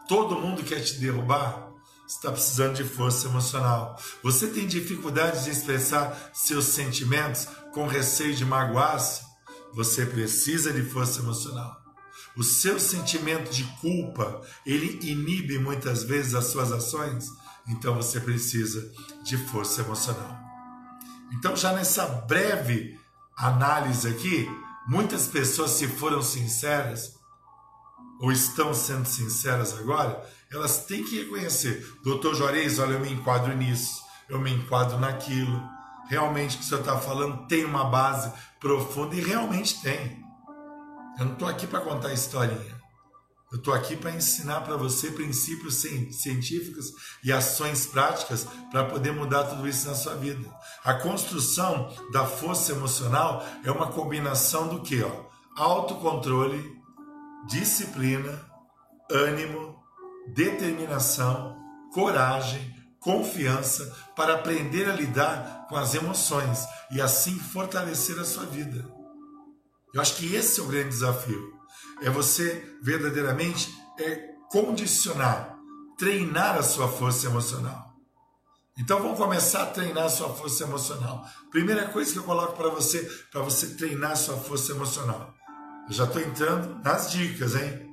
[0.08, 1.69] Todo mundo quer te derrubar.
[2.08, 3.97] Está precisando de força emocional.
[4.21, 9.21] Você tem dificuldade de expressar seus sentimentos com receio de magoar-se.
[9.73, 11.82] Você precisa de força emocional.
[12.35, 17.29] O seu sentimento de culpa, ele inibe muitas vezes as suas ações
[17.67, 18.91] então você precisa
[19.23, 20.37] de força emocional.
[21.31, 22.99] Então, já nessa breve
[23.35, 24.47] análise aqui,
[24.87, 27.15] muitas pessoas, se foram sinceras,
[28.19, 33.55] ou estão sendo sinceras agora, elas têm que reconhecer: Doutor Juarez, olha, eu me enquadro
[33.55, 35.61] nisso, eu me enquadro naquilo.
[36.09, 40.22] Realmente o que o senhor está falando tem uma base profunda e realmente tem.
[41.17, 42.84] Eu não estou aqui para contar historinha.
[43.52, 46.91] Eu estou aqui para ensinar para você princípios científicos
[47.23, 50.49] e ações práticas para poder mudar tudo isso na sua vida.
[50.84, 55.06] A construção da força emocional é uma combinação do que?
[55.56, 56.82] Autocontrole
[57.47, 58.39] disciplina,
[59.12, 59.76] ânimo,
[60.34, 61.58] determinação,
[61.93, 68.92] coragem, confiança para aprender a lidar com as emoções e assim fortalecer a sua vida.
[69.93, 71.53] Eu acho que esse é o grande desafio.
[72.01, 75.58] É você verdadeiramente é condicionar,
[75.97, 77.93] treinar a sua força emocional.
[78.77, 81.23] Então vamos começar a treinar a sua força emocional.
[81.51, 85.34] Primeira coisa que eu coloco para você, para você treinar a sua força emocional.
[85.88, 87.88] Eu já estou entrando nas dicas, hein?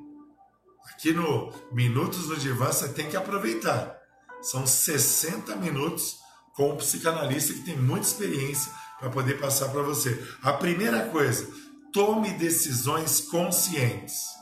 [0.95, 3.95] Aqui no Minutos no Divã você tem que aproveitar.
[4.41, 6.17] São 60 minutos
[6.55, 10.23] com um psicanalista que tem muita experiência para poder passar para você.
[10.43, 11.47] A primeira coisa,
[11.92, 14.40] tome decisões conscientes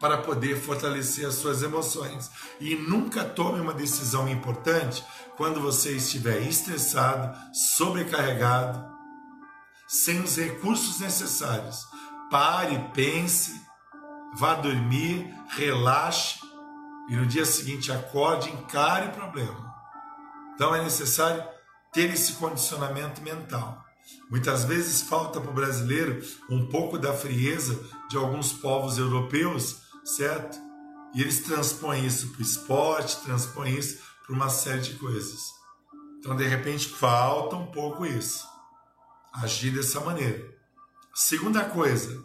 [0.00, 2.30] para poder fortalecer as suas emoções.
[2.60, 5.04] E nunca tome uma decisão importante
[5.36, 8.88] quando você estiver estressado, sobrecarregado,
[9.86, 11.86] sem os recursos necessários.
[12.30, 13.60] Pare, pense,
[14.34, 16.38] vá dormir, relaxe
[17.08, 19.74] e no dia seguinte acorde encare o problema.
[20.54, 21.42] Então é necessário
[21.92, 23.87] ter esse condicionamento mental.
[24.30, 27.78] Muitas vezes falta para o brasileiro um pouco da frieza
[28.10, 30.58] de alguns povos europeus, certo?
[31.14, 35.52] E eles transpõem isso para o esporte, transpõem isso para uma série de coisas.
[36.18, 38.46] Então, de repente, falta um pouco isso.
[39.32, 40.44] Agir dessa maneira.
[41.14, 42.24] Segunda coisa,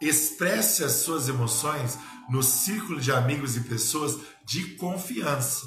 [0.00, 5.66] expresse as suas emoções no círculo de amigos e pessoas de confiança.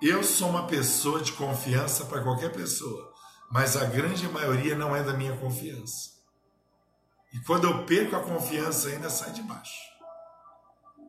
[0.00, 3.12] Eu sou uma pessoa de confiança para qualquer pessoa,
[3.50, 6.16] mas a grande maioria não é da minha confiança.
[7.32, 9.86] E quando eu perco a confiança, ainda sai de baixo.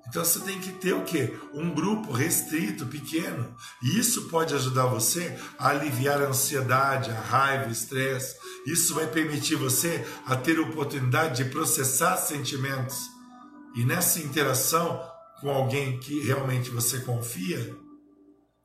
[0.08, 1.38] Então você tem que ter o quê?
[1.54, 3.54] Um grupo restrito, pequeno.
[3.84, 8.38] E isso pode ajudar você a aliviar a ansiedade, a raiva, o estresse.
[8.66, 13.18] Isso vai permitir você a ter a oportunidade de processar sentimentos
[13.76, 15.00] e nessa interação
[15.40, 17.76] com alguém que realmente você confia,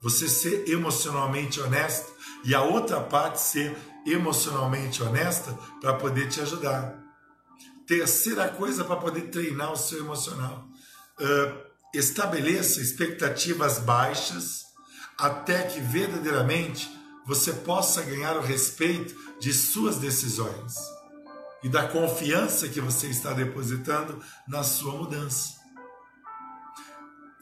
[0.02, 2.12] você ser emocionalmente honesto
[2.44, 7.00] e a outra parte ser emocionalmente honesta para poder te ajudar.
[7.86, 10.68] Terceira coisa para poder treinar o seu emocional.
[11.20, 14.64] Uh, estabeleça expectativas baixas
[15.16, 16.90] até que verdadeiramente
[17.24, 20.74] você possa ganhar o respeito de suas decisões
[21.62, 25.62] e da confiança que você está depositando na sua mudança.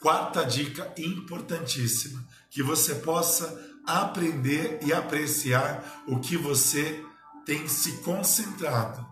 [0.00, 7.02] Quarta dica importantíssima: que você possa aprender e apreciar o que você
[7.46, 9.06] tem se concentrado,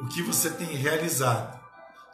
[0.00, 1.60] o que você tem realizado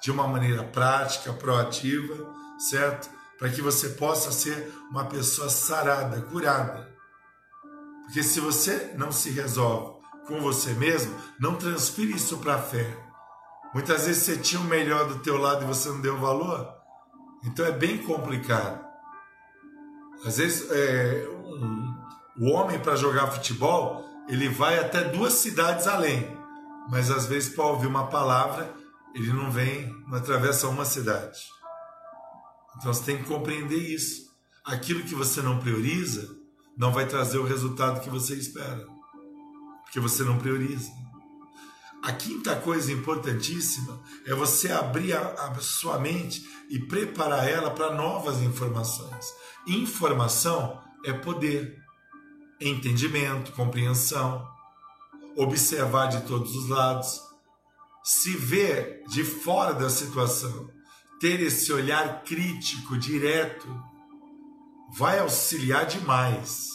[0.00, 3.10] de uma maneira prática, proativa, certo?
[3.38, 6.88] Para que você possa ser uma pessoa sarada, curada.
[8.04, 12.96] Porque se você não se resolve com você mesmo, não transfira isso para a fé.
[13.74, 16.68] Muitas vezes você tinha o melhor do teu lado e você não deu valor.
[17.44, 18.87] Então é bem complicado.
[20.24, 21.94] Às vezes é, um,
[22.38, 26.36] o homem para jogar futebol ele vai até duas cidades além,
[26.90, 28.74] mas às vezes para ouvir uma palavra
[29.14, 31.40] ele não vem, não atravessa uma cidade.
[32.76, 34.28] Então você tem que compreender isso.
[34.64, 36.28] Aquilo que você não prioriza
[36.76, 38.98] não vai trazer o resultado que você espera
[39.88, 40.90] porque você não prioriza.
[42.02, 47.94] A quinta coisa importantíssima é você abrir a, a sua mente e preparar ela para
[47.94, 49.34] novas informações.
[49.66, 51.76] Informação é poder,
[52.60, 54.46] entendimento, compreensão,
[55.36, 57.20] observar de todos os lados,
[58.04, 60.70] se ver de fora da situação,
[61.20, 63.68] ter esse olhar crítico, direto,
[64.96, 66.68] vai auxiliar demais.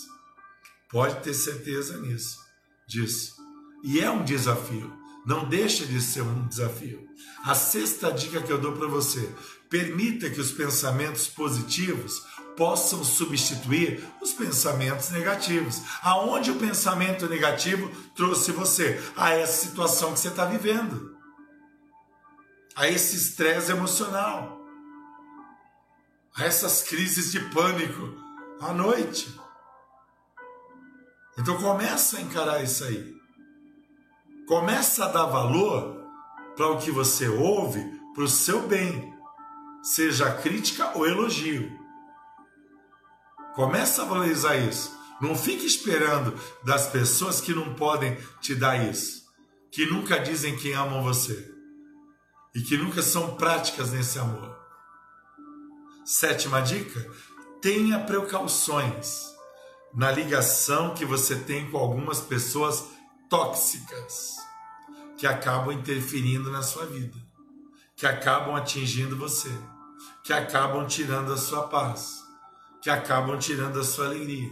[0.90, 2.44] Pode ter certeza nisso
[2.88, 3.36] disso.
[3.84, 4.92] E é um desafio,
[5.26, 7.08] não deixa de ser um desafio.
[7.46, 9.34] A sexta dica que eu dou para você:
[9.70, 12.22] permita que os pensamentos positivos
[12.56, 15.82] possam substituir os pensamentos negativos.
[16.02, 21.18] Aonde o pensamento negativo trouxe você a essa situação que você está vivendo,
[22.76, 24.62] a esse estresse emocional,
[26.36, 28.16] a essas crises de pânico
[28.62, 29.34] à noite.
[31.38, 33.23] Então começa a encarar isso aí.
[34.48, 36.04] Começa a dar valor
[36.56, 37.82] para o que você ouve
[38.14, 39.14] para o seu bem,
[39.82, 41.72] seja crítica ou elogio.
[43.56, 44.96] Começa a valorizar isso.
[45.20, 49.24] Não fique esperando das pessoas que não podem te dar isso,
[49.72, 51.52] que nunca dizem que amam você
[52.54, 54.56] e que nunca são práticas nesse amor.
[56.06, 57.00] Sétima dica:
[57.62, 59.34] tenha precauções
[59.94, 62.84] na ligação que você tem com algumas pessoas
[63.30, 64.38] tóxicas
[65.18, 67.18] que acabam interferindo na sua vida.
[67.96, 69.52] que acabam atingindo você,
[70.24, 72.22] que acabam tirando a sua paz,
[72.82, 74.52] que acabam tirando a sua alegria.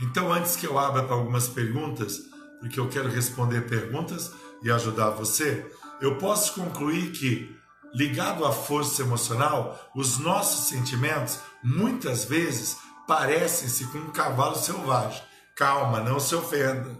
[0.00, 2.20] Então, antes que eu abra para algumas perguntas,
[2.60, 7.56] porque eu quero responder perguntas e ajudar você, eu posso concluir que,
[7.94, 15.22] ligado à força emocional, os nossos sentimentos muitas vezes parecem-se com um cavalo selvagem.
[15.58, 16.98] Calma, não se ofenda.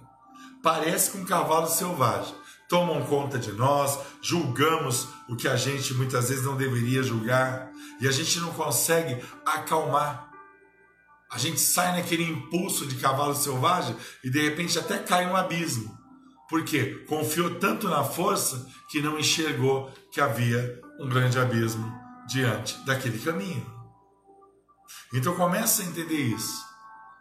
[0.62, 2.34] Parece com um cavalo selvagem.
[2.68, 8.06] Tomam conta de nós, julgamos o que a gente muitas vezes não deveria julgar e
[8.06, 10.28] a gente não consegue acalmar
[11.30, 13.94] a gente sai naquele impulso de cavalo selvagem
[14.24, 15.96] e de repente até cai no abismo.
[16.48, 17.04] Por quê?
[17.06, 21.92] Confiou tanto na força que não enxergou que havia um grande abismo
[22.26, 23.66] diante daquele caminho.
[25.12, 26.67] Então começa a entender isso.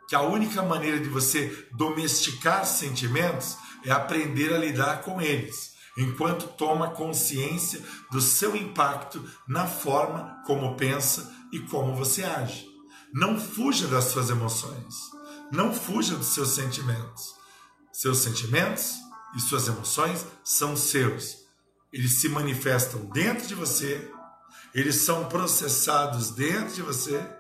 [0.08, 6.48] Que a única maneira de você domesticar sentimentos é aprender a lidar com eles, enquanto
[6.48, 12.68] toma consciência do seu impacto na forma como pensa e como você age.
[13.14, 14.96] Não fuja das suas emoções.
[15.52, 17.36] Não fuja dos seus sentimentos.
[17.92, 18.96] Seus sentimentos
[19.36, 21.38] e suas emoções são seus.
[21.92, 24.12] Eles se manifestam dentro de você,
[24.74, 27.37] eles são processados dentro de você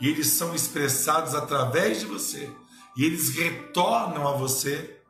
[0.00, 2.50] e eles são expressados através de você.
[2.96, 5.00] E eles retornam a você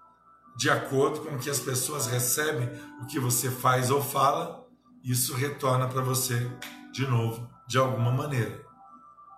[0.57, 2.71] de acordo com o que as pessoas recebem,
[3.03, 4.67] o que você faz ou fala,
[5.03, 6.51] isso retorna para você
[6.93, 8.63] de novo, de alguma maneira.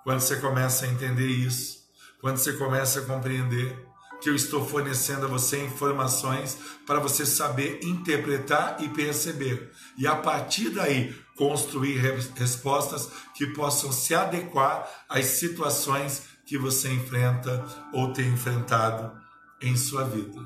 [0.05, 1.79] Quando você começa a entender isso,
[2.21, 3.87] quando você começa a compreender
[4.21, 10.17] que eu estou fornecendo a você informações para você saber interpretar e perceber, e a
[10.17, 11.99] partir daí construir
[12.35, 19.13] respostas que possam se adequar às situações que você enfrenta ou tem enfrentado
[19.61, 20.41] em sua vida.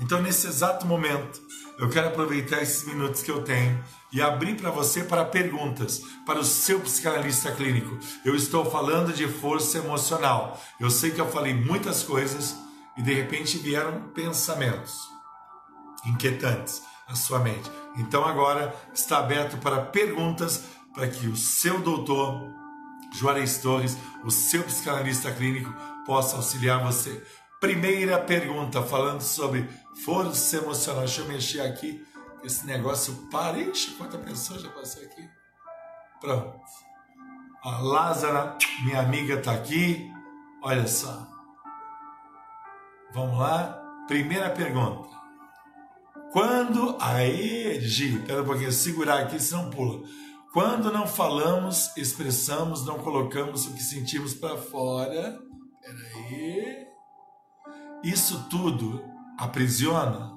[0.00, 1.40] Então, nesse exato momento,
[1.78, 3.82] eu quero aproveitar esses minutos que eu tenho
[4.12, 7.98] e abrir para você para perguntas para o seu psicanalista clínico.
[8.24, 10.60] Eu estou falando de força emocional.
[10.78, 12.56] Eu sei que eu falei muitas coisas
[12.96, 14.94] e de repente vieram pensamentos
[16.06, 17.70] inquietantes à sua mente.
[17.96, 20.64] Então agora está aberto para perguntas
[20.94, 22.48] para que o seu doutor
[23.12, 25.72] Juarez Torres, o seu psicanalista clínico,
[26.06, 27.22] possa auxiliar você.
[27.60, 29.68] Primeira pergunta, falando sobre
[30.04, 31.00] força emocional.
[31.00, 32.04] Deixa eu mexer aqui,
[32.42, 33.58] esse negócio para.
[33.98, 35.28] Quanta pessoa já passou aqui.
[36.20, 36.58] Pronto.
[37.62, 40.10] A Lázara, minha amiga, está aqui.
[40.62, 41.26] Olha só.
[43.12, 43.78] Vamos lá.
[44.06, 45.19] Primeira pergunta.
[46.32, 46.96] Quando.
[47.00, 50.02] Aê, Gi, pera um pouquinho, segurar aqui, senão pula.
[50.52, 55.38] Quando não falamos, expressamos, não colocamos o que sentimos para fora.
[55.80, 56.86] Peraí.
[58.02, 59.02] Isso tudo
[59.38, 60.32] aprisiona?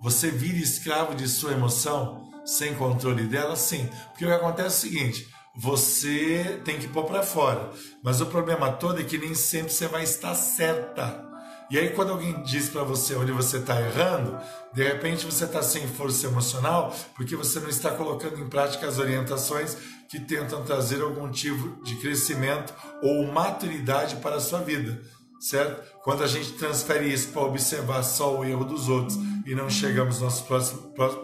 [0.00, 3.56] Você vira escravo de sua emoção sem controle dela?
[3.56, 3.88] Sim.
[4.08, 7.70] Porque o que acontece é o seguinte: você tem que pôr para fora.
[8.02, 11.27] Mas o problema todo é que nem sempre você vai estar certa.
[11.70, 14.38] E aí, quando alguém diz para você onde você está errando,
[14.72, 18.98] de repente você está sem força emocional porque você não está colocando em prática as
[18.98, 19.76] orientações
[20.08, 24.98] que tentam trazer algum tipo de crescimento ou maturidade para a sua vida
[25.38, 25.82] certo?
[26.02, 29.16] Quando a gente transfere isso para observar só o erro dos outros
[29.46, 30.80] e não chegamos aos nossos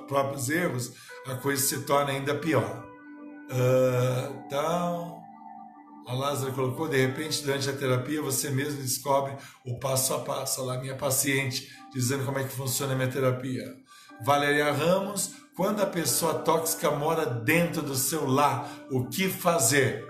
[0.07, 0.92] próprios erros,
[1.26, 2.84] a coisa se torna ainda pior.
[3.51, 5.22] Uh, então,
[6.07, 10.64] a Lázaro colocou, de repente, durante a terapia, você mesmo descobre o passo a passo.
[10.64, 13.64] Lá, minha paciente, dizendo como é que funciona a minha terapia.
[14.22, 20.07] Valéria Ramos, quando a pessoa tóxica mora dentro do seu lar, o que fazer?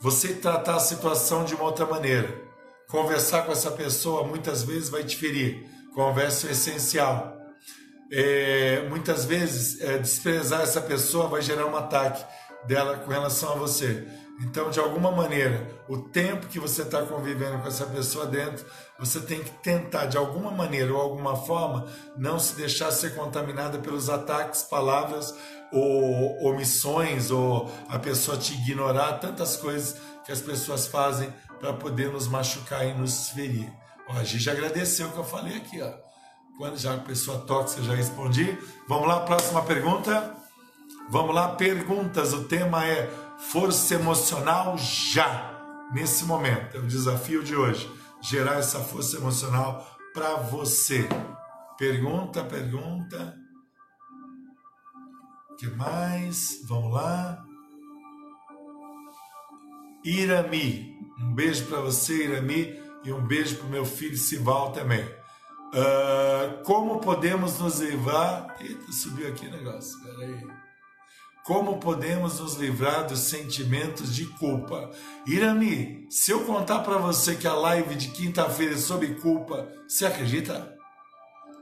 [0.00, 2.44] Você tratar a situação de uma outra maneira
[2.88, 5.64] Conversar com essa pessoa muitas vezes vai te ferir.
[5.94, 7.36] Conversa é essencial.
[8.12, 12.24] É, muitas vezes, é, desprezar essa pessoa vai gerar um ataque
[12.66, 14.06] dela com relação a você.
[14.40, 18.64] Então, de alguma maneira, o tempo que você está convivendo com essa pessoa dentro,
[18.98, 23.78] você tem que tentar, de alguma maneira ou alguma forma, não se deixar ser contaminada
[23.78, 25.34] pelos ataques, palavras
[25.72, 32.10] ou omissões, ou a pessoa te ignorar, tantas coisas que as pessoas fazem para poder
[32.10, 33.72] nos machucar e nos ferir.
[34.08, 35.92] Ó, a gente agradeceu o que eu falei aqui, ó.
[36.58, 38.56] Quando já a pessoa tóxica já respondi.
[38.88, 40.34] Vamos lá, próxima pergunta.
[41.10, 42.32] Vamos lá, perguntas.
[42.32, 43.10] O tema é
[43.50, 46.76] força emocional já, nesse momento.
[46.76, 47.90] É o desafio de hoje.
[48.20, 51.08] Gerar essa força emocional para você.
[51.78, 53.36] Pergunta, pergunta.
[55.50, 56.60] O que mais?
[56.64, 57.44] Vamos lá.
[60.04, 60.94] Irami.
[61.20, 65.04] Um beijo para você, Irami, e um beijo para o meu filho Sival também.
[65.04, 68.56] Uh, como podemos nos livrar.
[68.60, 70.53] Eita, subiu aqui o negócio, peraí.
[71.44, 74.90] Como podemos nos livrar dos sentimentos de culpa?
[75.26, 80.06] Irami, se eu contar para você que a live de quinta-feira é sobre culpa, você
[80.06, 80.74] acredita?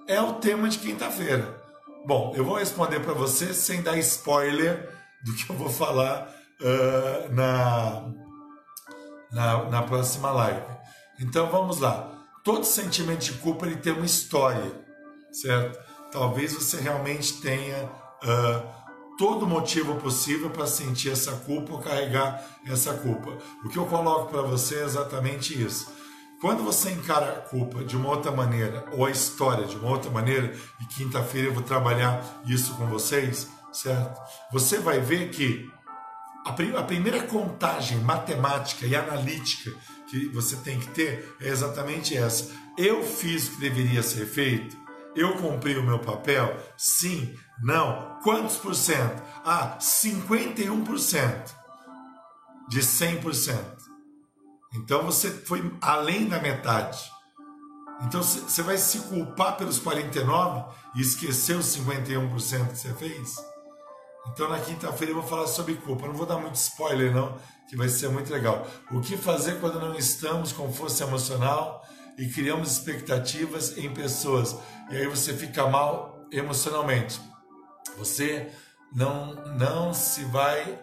[0.06, 1.60] É o tema de quinta-feira.
[2.06, 4.88] Bom, eu vou responder para você sem dar spoiler
[5.24, 8.08] do que eu vou falar uh, na,
[9.32, 10.62] na, na próxima live.
[11.18, 12.08] Então vamos lá.
[12.44, 14.70] Todo sentimento de culpa ele tem uma história,
[15.32, 15.76] certo?
[16.12, 17.84] Talvez você realmente tenha
[18.22, 18.81] uh,
[19.16, 23.38] todo motivo possível para sentir essa culpa ou carregar essa culpa.
[23.64, 25.92] O que eu coloco para você é exatamente isso.
[26.40, 30.10] Quando você encara a culpa de uma outra maneira, ou a história de uma outra
[30.10, 34.20] maneira, e quinta-feira eu vou trabalhar isso com vocês, certo?
[34.50, 35.70] Você vai ver que
[36.44, 39.70] a, primeira contagem matemática e analítica
[40.08, 42.50] que você tem que ter é exatamente essa.
[42.76, 44.76] Eu fiz o que deveria ser feito?
[45.14, 46.56] Eu cumpri o meu papel?
[46.76, 48.11] Sim, não.
[48.22, 49.22] Quantos por cento?
[49.44, 51.62] Ah, 51%
[52.68, 53.56] de 100%.
[54.74, 57.10] Então você foi além da metade.
[58.02, 63.36] Então você vai se culpar pelos 49 e esquecer os 51% que você fez?
[64.28, 66.06] Então na quinta-feira eu vou falar sobre culpa.
[66.06, 67.36] Não vou dar muito spoiler não,
[67.68, 68.66] que vai ser muito legal.
[68.90, 71.84] O que fazer quando não estamos com força emocional
[72.16, 74.56] e criamos expectativas em pessoas
[74.90, 77.20] e aí você fica mal emocionalmente.
[77.98, 78.50] Você
[78.94, 80.78] não não se vai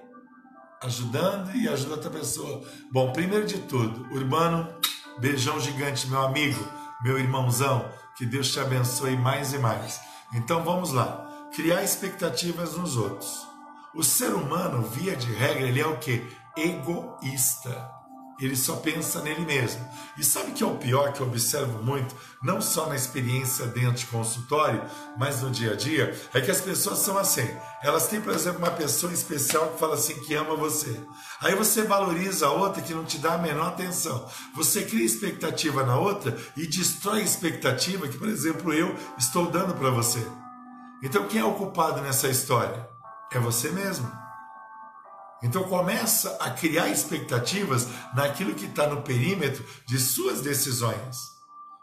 [0.81, 2.63] ajudando e ajuda outra pessoa.
[2.91, 4.73] Bom, primeiro de tudo, Urbano,
[5.19, 6.63] beijão gigante, meu amigo,
[7.03, 9.99] meu irmãozão, que Deus te abençoe mais e mais.
[10.33, 13.47] Então vamos lá criar expectativas nos outros.
[13.93, 16.25] O ser humano, via de regra, ele é o que?
[16.55, 17.98] Egoísta.
[18.39, 19.85] Ele só pensa nele mesmo.
[20.17, 23.97] E sabe que é o pior que eu observo muito, não só na experiência dentro
[23.97, 24.81] de consultório,
[25.17, 27.47] mas no dia a dia, é que as pessoas são assim.
[27.83, 30.99] Elas têm, por exemplo, uma pessoa especial que fala assim que ama você.
[31.41, 34.25] Aí você valoriza a outra que não te dá a menor atenção.
[34.55, 39.73] Você cria expectativa na outra e destrói a expectativa que, por exemplo, eu estou dando
[39.73, 40.25] para você.
[41.01, 42.89] Então quem é o culpado nessa história?
[43.31, 44.28] É você mesmo.
[45.41, 51.17] Então começa a criar expectativas naquilo que está no perímetro de suas decisões.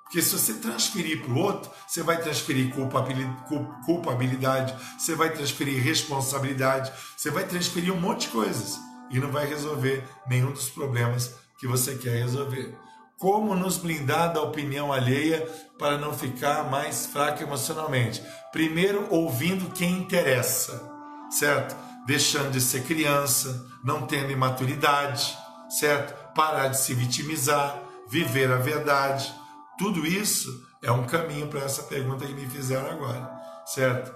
[0.04, 2.72] Porque se você transferir para o outro, você vai transferir
[3.84, 8.78] culpabilidade, você vai transferir responsabilidade, você vai transferir um monte de coisas
[9.11, 12.78] e não vai resolver nenhum dos problemas que você quer resolver.
[13.18, 15.40] Como nos blindar da opinião alheia
[15.78, 18.22] para não ficar mais fraco emocionalmente?
[18.52, 20.88] Primeiro, ouvindo quem interessa,
[21.30, 21.86] certo?
[22.07, 25.36] Deixando de ser criança, não tendo imaturidade,
[25.68, 26.14] certo?
[26.34, 29.34] Parar de se vitimizar, viver a verdade.
[29.76, 33.28] Tudo isso é um caminho para essa pergunta que me fizeram agora,
[33.66, 34.14] certo?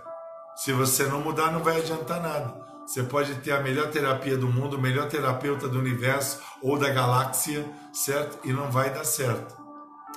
[0.57, 2.61] Se você não mudar, não vai adiantar nada.
[2.86, 6.91] Você pode ter a melhor terapia do mundo, o melhor terapeuta do universo ou da
[6.91, 8.38] galáxia, certo?
[8.47, 9.57] E não vai dar certo.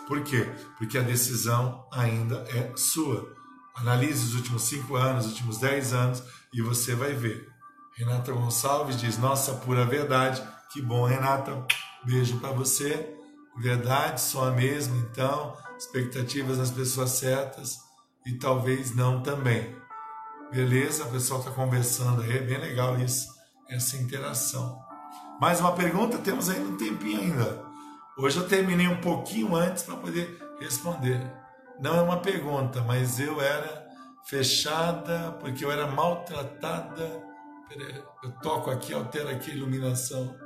[0.07, 0.49] Por quê?
[0.77, 3.31] Porque a decisão ainda é sua.
[3.75, 7.52] Analise os últimos cinco anos, os últimos dez anos e você vai ver.
[7.95, 10.41] Renata Gonçalves diz: Nossa pura verdade.
[10.71, 11.65] Que bom, Renata.
[12.03, 13.15] Beijo para você.
[13.57, 15.55] Verdade só a mesma, então.
[15.77, 17.77] Expectativas das pessoas certas
[18.25, 19.75] e talvez não também.
[20.51, 23.27] Beleza, o pessoal está conversando aí, é bem legal isso,
[23.69, 24.79] essa interação.
[25.39, 26.17] Mais uma pergunta?
[26.19, 27.63] Temos ainda um tempinho ainda.
[28.17, 31.19] Hoje eu terminei um pouquinho antes para poder responder.
[31.79, 33.83] Não é uma pergunta, mas eu era
[34.25, 37.32] fechada porque eu era maltratada.
[37.73, 40.37] Peraí, eu toco aqui, altera aqui a iluminação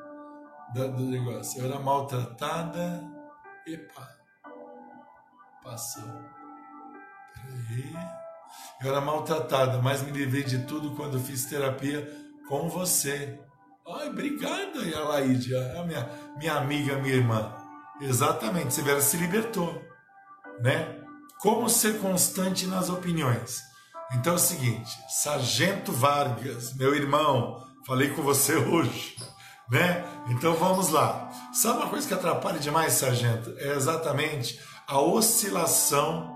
[0.73, 1.59] do negócio.
[1.59, 3.03] Eu era maltratada.
[3.65, 4.07] Epa,
[5.61, 6.07] passou.
[7.33, 7.93] Peraí.
[8.81, 12.07] Eu era maltratada, mas me livrei de tudo quando fiz terapia
[12.47, 13.37] com você.
[13.85, 17.53] Ai, obrigada, Alaide, a minha, minha amiga, minha irmã.
[17.99, 19.81] Exatamente, você se libertou,
[20.61, 21.01] né?
[21.39, 23.61] Como ser constante nas opiniões.
[24.13, 29.17] Então é o seguinte, Sargento Vargas, meu irmão, falei com você hoje,
[29.69, 30.05] né?
[30.29, 31.29] Então vamos lá.
[31.53, 33.53] Sabe uma coisa que atrapalha demais, Sargento?
[33.57, 36.35] É exatamente a oscilação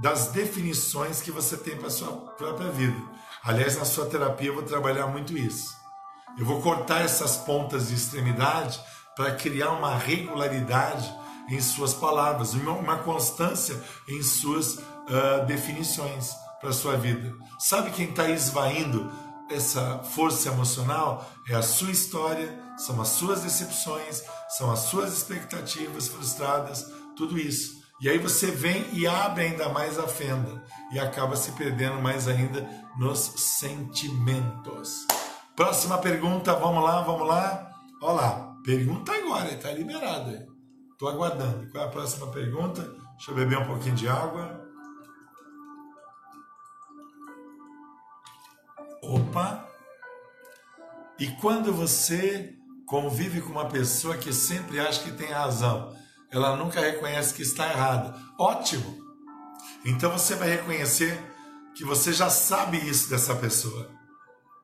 [0.00, 3.00] das definições que você tem para a sua própria vida.
[3.44, 5.76] Aliás, na sua terapia eu vou trabalhar muito isso.
[6.36, 8.80] Eu vou cortar essas pontas de extremidade
[9.14, 11.14] para criar uma regularidade
[11.48, 17.32] em suas palavras, uma constância em suas uh, definições para a sua vida.
[17.58, 19.10] Sabe quem está esvaindo
[19.50, 21.28] essa força emocional?
[21.48, 26.86] É a sua história, são as suas decepções, são as suas expectativas frustradas,
[27.16, 27.80] tudo isso.
[28.00, 32.28] E aí você vem e abre ainda mais a fenda e acaba se perdendo mais
[32.28, 32.66] ainda
[32.98, 33.18] nos
[33.58, 35.06] sentimentos.
[35.54, 37.70] Próxima pergunta, vamos lá, vamos lá.
[38.02, 40.32] Olha lá, pergunta agora, está liberado.
[40.92, 41.70] Estou aguardando.
[41.70, 42.82] Qual é a próxima pergunta?
[43.16, 44.59] Deixa eu beber um pouquinho de água.
[49.02, 49.66] Opa!
[51.18, 52.54] E quando você
[52.86, 55.94] convive com uma pessoa que sempre acha que tem razão,
[56.30, 58.14] ela nunca reconhece que está errada.
[58.38, 58.98] Ótimo!
[59.84, 61.18] Então você vai reconhecer
[61.74, 63.90] que você já sabe isso dessa pessoa.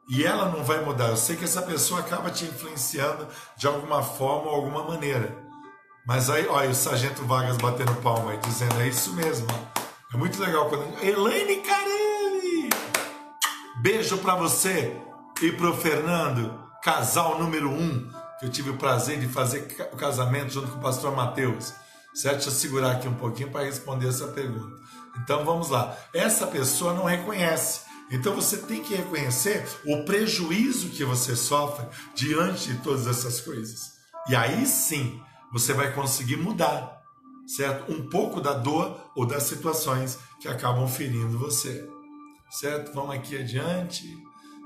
[0.08, 1.08] E ela não vai mudar.
[1.08, 3.26] Eu sei que essa pessoa acaba te influenciando
[3.56, 5.36] de alguma forma ou alguma maneira.
[6.06, 9.46] Mas aí, olha, o Sargento Vargas batendo palma aí, dizendo, é isso mesmo.
[10.14, 11.02] É muito legal quando.
[11.02, 12.25] Elaine Carelli!
[13.86, 15.00] Beijo para você
[15.40, 20.54] e pro Fernando, casal número um, que eu tive o prazer de fazer o casamento
[20.54, 21.72] junto com o pastor Mateus.
[22.12, 22.34] Certo?
[22.34, 24.76] Deixa eu segurar aqui um pouquinho para responder essa pergunta.
[25.22, 25.96] Então vamos lá.
[26.12, 27.82] Essa pessoa não reconhece.
[28.10, 33.92] Então você tem que reconhecer o prejuízo que você sofre diante de todas essas coisas.
[34.28, 35.22] E aí sim,
[35.52, 37.02] você vai conseguir mudar,
[37.46, 37.92] certo?
[37.92, 41.88] Um pouco da dor ou das situações que acabam ferindo você,
[42.50, 42.92] certo?
[42.92, 44.04] Vamos aqui adiante.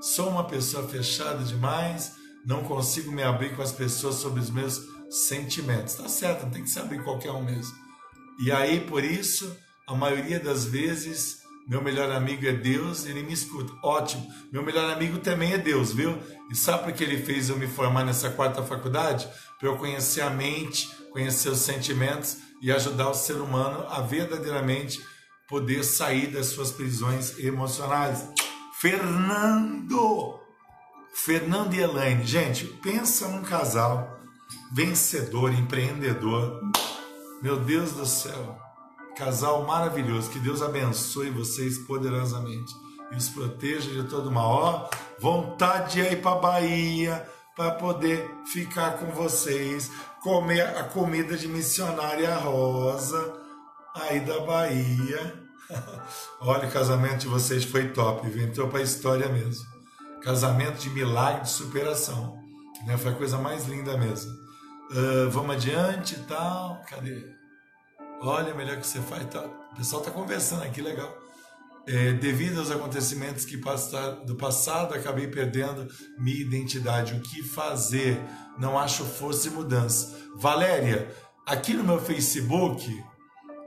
[0.01, 2.13] Sou uma pessoa fechada demais,
[2.45, 5.93] não consigo me abrir com as pessoas sobre os meus sentimentos.
[5.93, 7.75] Tá certo, não tem que se abrir qualquer um mesmo.
[8.43, 9.55] E aí, por isso,
[9.87, 13.71] a maioria das vezes, meu melhor amigo é Deus, ele me escuta.
[13.83, 14.27] Ótimo.
[14.51, 16.17] Meu melhor amigo também é Deus, viu?
[16.49, 19.27] E sabe por que ele fez eu me formar nessa quarta faculdade?
[19.59, 24.99] Para eu conhecer a mente, conhecer os sentimentos e ajudar o ser humano a verdadeiramente
[25.51, 28.25] poder sair das suas prisões emocionais.
[28.79, 30.39] Fernando!
[31.13, 34.17] Fernando e Elaine, gente, pensa num casal
[34.71, 36.61] vencedor, empreendedor.
[37.41, 38.57] Meu Deus do céu,
[39.17, 40.29] casal maravilhoso.
[40.29, 42.73] Que Deus abençoe vocês poderosamente
[43.11, 44.49] e os proteja de todo mal.
[44.49, 44.89] Ó,
[45.19, 47.27] vontade de ir para Bahia
[47.57, 49.91] para poder ficar com vocês,
[50.23, 53.41] comer a comida de missionária Rosa
[53.93, 55.40] aí da Bahia.
[56.41, 59.65] Olha, o casamento de vocês foi top, entrou para a história mesmo.
[60.21, 62.37] Casamento de milagre de superação.
[62.85, 62.97] Né?
[62.97, 64.31] Foi a coisa mais linda mesmo.
[64.91, 66.81] Uh, vamos adiante e tal.
[66.87, 67.23] Cadê?
[68.21, 69.25] Olha, melhor que você faz.
[69.25, 69.45] Tá.
[69.71, 71.17] O pessoal está conversando aqui, legal.
[71.87, 75.87] É, devido aos acontecimentos que passaram, do passado, acabei perdendo
[76.19, 77.15] minha identidade.
[77.15, 78.21] O que fazer?
[78.59, 80.15] Não acho força e mudança.
[80.35, 81.11] Valéria,
[81.45, 83.03] aqui no meu Facebook,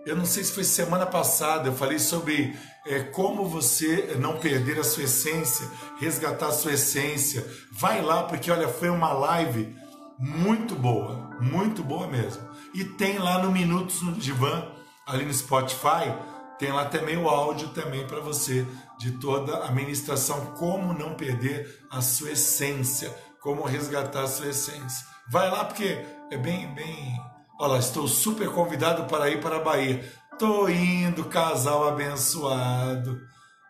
[0.06, 4.78] eu não sei se foi semana passada, eu falei sobre é, como você não perder
[4.78, 5.66] a sua essência,
[5.98, 7.46] resgatar a sua essência.
[7.72, 9.74] Vai lá, porque olha, foi uma live
[10.18, 12.42] muito boa, muito boa mesmo.
[12.74, 14.70] E tem lá no Minutos no Divã,
[15.06, 16.12] ali no Spotify,
[16.58, 18.66] tem lá também o áudio também para você
[18.98, 25.06] de toda a ministração, como não perder a sua essência, como resgatar a sua essência.
[25.28, 25.98] Vai lá porque
[26.30, 27.20] é bem, bem.
[27.58, 30.04] Olha, estou super convidado para ir para a Bahia.
[30.38, 33.20] Tô indo, casal abençoado.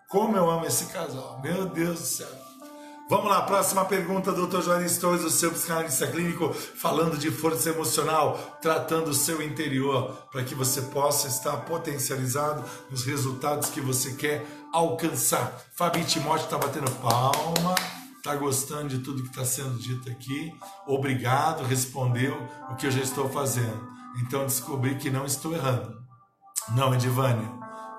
[0.09, 2.45] Como eu amo esse casal, meu Deus do céu.
[3.11, 8.59] Vamos lá, próxima pergunta, doutor Joanes Torres, o seu psicanalista clínico, falando de força emocional,
[8.63, 14.47] tratando o seu interior, para que você possa estar potencializado nos resultados que você quer
[14.73, 15.63] alcançar.
[15.75, 17.75] Fabi Timóteo está batendo palma,
[18.25, 20.51] está gostando de tudo que está sendo dito aqui.
[20.87, 22.35] Obrigado, respondeu
[22.71, 23.87] o que eu já estou fazendo.
[24.23, 25.95] Então descobri que não estou errando.
[26.75, 27.47] Não, Edivânia,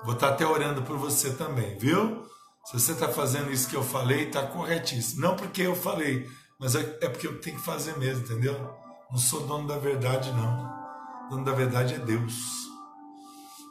[0.02, 2.26] vou estar tá até orando por você também, viu?
[2.64, 5.20] Se você está fazendo isso que eu falei, está corretíssimo.
[5.20, 8.74] Não porque eu falei, mas é, é, porque eu tenho que fazer mesmo, entendeu?
[9.08, 11.26] Não sou dono da verdade, não.
[11.26, 12.65] O dono da verdade é Deus.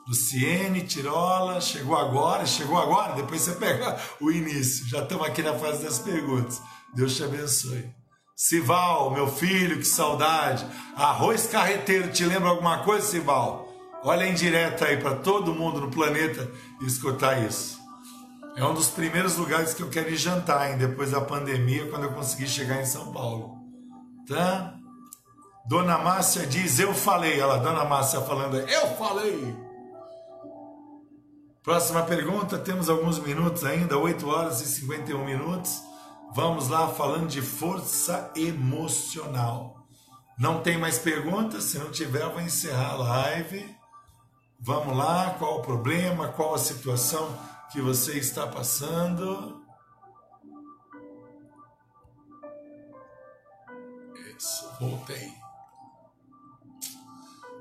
[0.08, 4.88] Luciene, Tirola, chegou agora, chegou agora, depois você pega o início.
[4.88, 6.62] Já estamos aqui na fase das perguntas.
[6.93, 7.89] Deus te abençoe.
[8.36, 10.66] Sival, meu filho, que saudade.
[10.95, 13.68] Arroz carreteiro, te lembra alguma coisa, Sival?
[14.03, 16.51] Olha em direto aí para todo mundo no planeta
[16.82, 17.80] escutar isso.
[18.56, 22.03] É um dos primeiros lugares que eu quero ir jantar, hein, depois da pandemia, quando
[22.03, 23.56] eu conseguir chegar em São Paulo.
[24.28, 24.76] Tá?
[25.68, 27.39] Dona Márcia diz, eu falei.
[27.39, 29.64] Ela, Dona Márcia falando eu falei.
[31.66, 35.82] Próxima pergunta, temos alguns minutos ainda, 8 horas e 51 minutos.
[36.34, 39.86] Vamos lá, falando de força emocional.
[40.38, 41.66] Não tem mais perguntas?
[41.66, 43.76] Se não tiver, eu vou encerrar a live.
[44.59, 47.36] Vamos lá, qual o problema, qual a situação?
[47.72, 49.61] que você está passando.
[54.38, 55.45] Isso, voltei.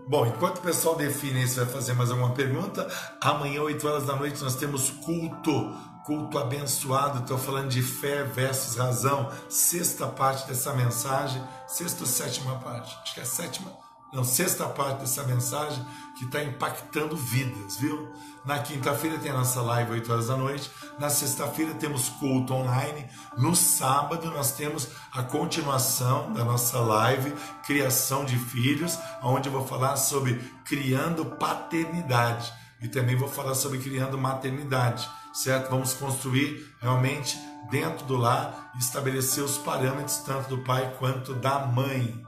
[0.07, 2.87] Bom, enquanto o pessoal define se vai fazer mais alguma pergunta,
[3.23, 5.75] amanhã, 8 horas da noite, nós temos culto,
[6.05, 7.21] culto abençoado.
[7.21, 12.95] Estou falando de fé versus razão, sexta parte dessa mensagem, sexta ou sétima parte?
[13.03, 13.73] Acho que é sétima,
[14.13, 15.85] não, sexta parte dessa mensagem
[16.19, 18.13] que está impactando vidas, viu?
[18.45, 20.71] Na quinta-feira tem a nossa live 8 horas da noite.
[20.99, 23.09] Na sexta-feira temos culto online.
[23.39, 27.33] No sábado nós temos a continuação da nossa live
[27.67, 30.35] Criação de Filhos, onde eu vou falar sobre
[30.65, 35.71] criando paternidade e também vou falar sobre criando maternidade, certo?
[35.71, 37.39] Vamos construir realmente
[37.71, 42.23] dentro do lar estabelecer os parâmetros tanto do pai quanto da mãe.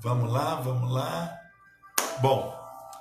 [0.00, 1.32] Vamos lá, vamos lá.
[2.20, 2.55] Bom,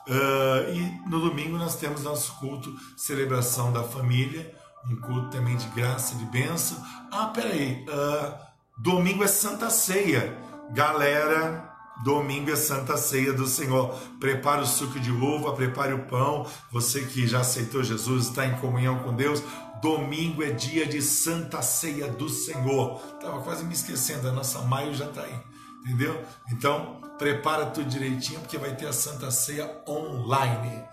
[0.08, 4.54] Uh, e no domingo nós temos nosso culto, celebração da família,
[4.90, 6.78] um culto também de graça de bênção.
[7.12, 8.38] Ah, peraí, uh,
[8.78, 10.38] domingo é Santa Ceia.
[10.72, 13.96] Galera, domingo é Santa Ceia do Senhor.
[14.20, 16.46] Prepare o suco de uva, prepare o pão.
[16.72, 19.42] Você que já aceitou Jesus, está em comunhão com Deus.
[19.82, 23.02] Domingo é dia de Santa Ceia do Senhor.
[23.16, 25.40] Estava quase me esquecendo, a nossa maio já está aí.
[25.84, 26.20] Entendeu?
[26.52, 30.84] Então, prepara tudo direitinho, porque vai ter a Santa Ceia online.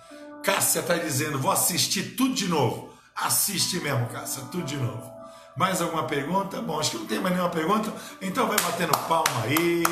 [0.43, 2.93] Cássia está dizendo, vou assistir tudo de novo.
[3.15, 5.11] Assiste mesmo, Cássia, tudo de novo.
[5.57, 6.61] Mais alguma pergunta?
[6.61, 7.93] Bom, acho que não tem mais nenhuma pergunta.
[8.21, 9.83] Então vai batendo palma aí,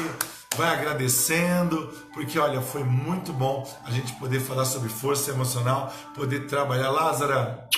[0.56, 6.46] vai agradecendo, porque olha, foi muito bom a gente poder falar sobre força emocional, poder
[6.46, 6.90] trabalhar.
[6.90, 7.68] Lázara,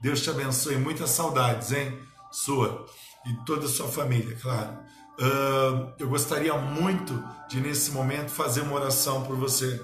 [0.00, 1.98] Deus te abençoe, muitas saudades, hein?
[2.30, 2.86] Sua
[3.26, 4.78] e toda a sua família, claro.
[5.98, 9.80] Eu gostaria muito de nesse momento fazer uma oração por você.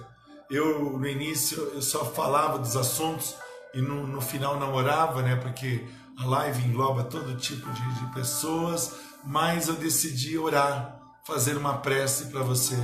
[0.51, 3.37] Eu no início eu só falava dos assuntos
[3.74, 5.37] e no, no final não orava, né?
[5.37, 5.87] Porque
[6.18, 12.26] a live engloba todo tipo de, de pessoas, mas eu decidi orar, fazer uma prece
[12.26, 12.76] para você,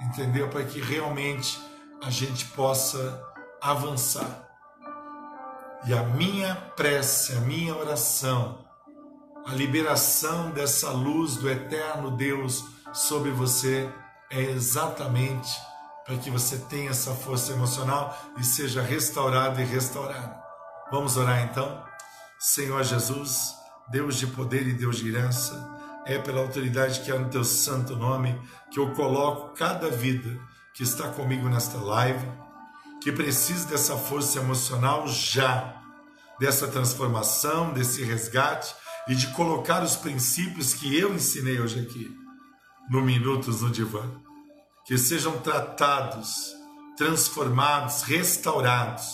[0.00, 0.48] entendeu?
[0.48, 1.60] Para que realmente
[2.02, 3.22] a gente possa
[3.60, 4.46] avançar.
[5.86, 8.67] E a minha prece, a minha oração
[9.48, 13.90] a liberação dessa luz do eterno Deus sobre você
[14.30, 15.50] é exatamente
[16.04, 20.36] para que você tenha essa força emocional e seja restaurado e restaurado.
[20.92, 21.82] Vamos orar então?
[22.38, 23.54] Senhor Jesus,
[23.90, 25.66] Deus de poder e Deus de graça,
[26.04, 28.38] é pela autoridade que há no teu santo nome
[28.70, 30.38] que eu coloco cada vida
[30.74, 32.26] que está comigo nesta live,
[33.02, 35.74] que precisa dessa força emocional já,
[36.38, 38.74] dessa transformação, desse resgate
[39.08, 42.14] e de colocar os princípios que eu ensinei hoje aqui
[42.90, 44.10] no Minutos no Divã.
[44.86, 46.54] Que sejam tratados,
[46.96, 49.06] transformados, restaurados.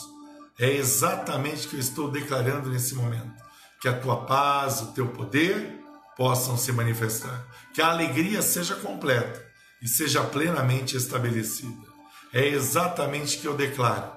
[0.59, 3.43] É exatamente o que eu estou declarando nesse momento.
[3.81, 5.81] Que a tua paz, o teu poder
[6.17, 7.47] possam se manifestar.
[7.73, 9.45] Que a alegria seja completa
[9.83, 11.87] e seja plenamente estabelecida.
[12.33, 14.13] É exatamente o que eu declaro.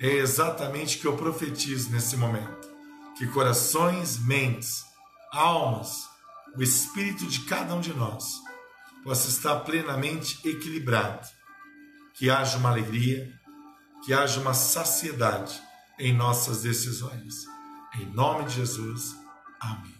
[0.00, 2.68] É exatamente o que eu profetizo nesse momento.
[3.16, 4.87] Que corações, mentes,
[5.32, 6.08] almas,
[6.56, 8.42] o espírito de cada um de nós
[9.04, 11.26] possa estar plenamente equilibrado,
[12.14, 13.32] que haja uma alegria,
[14.04, 15.60] que haja uma saciedade
[15.98, 17.44] em nossas decisões.
[17.94, 19.16] Em nome de Jesus,
[19.60, 19.94] amém.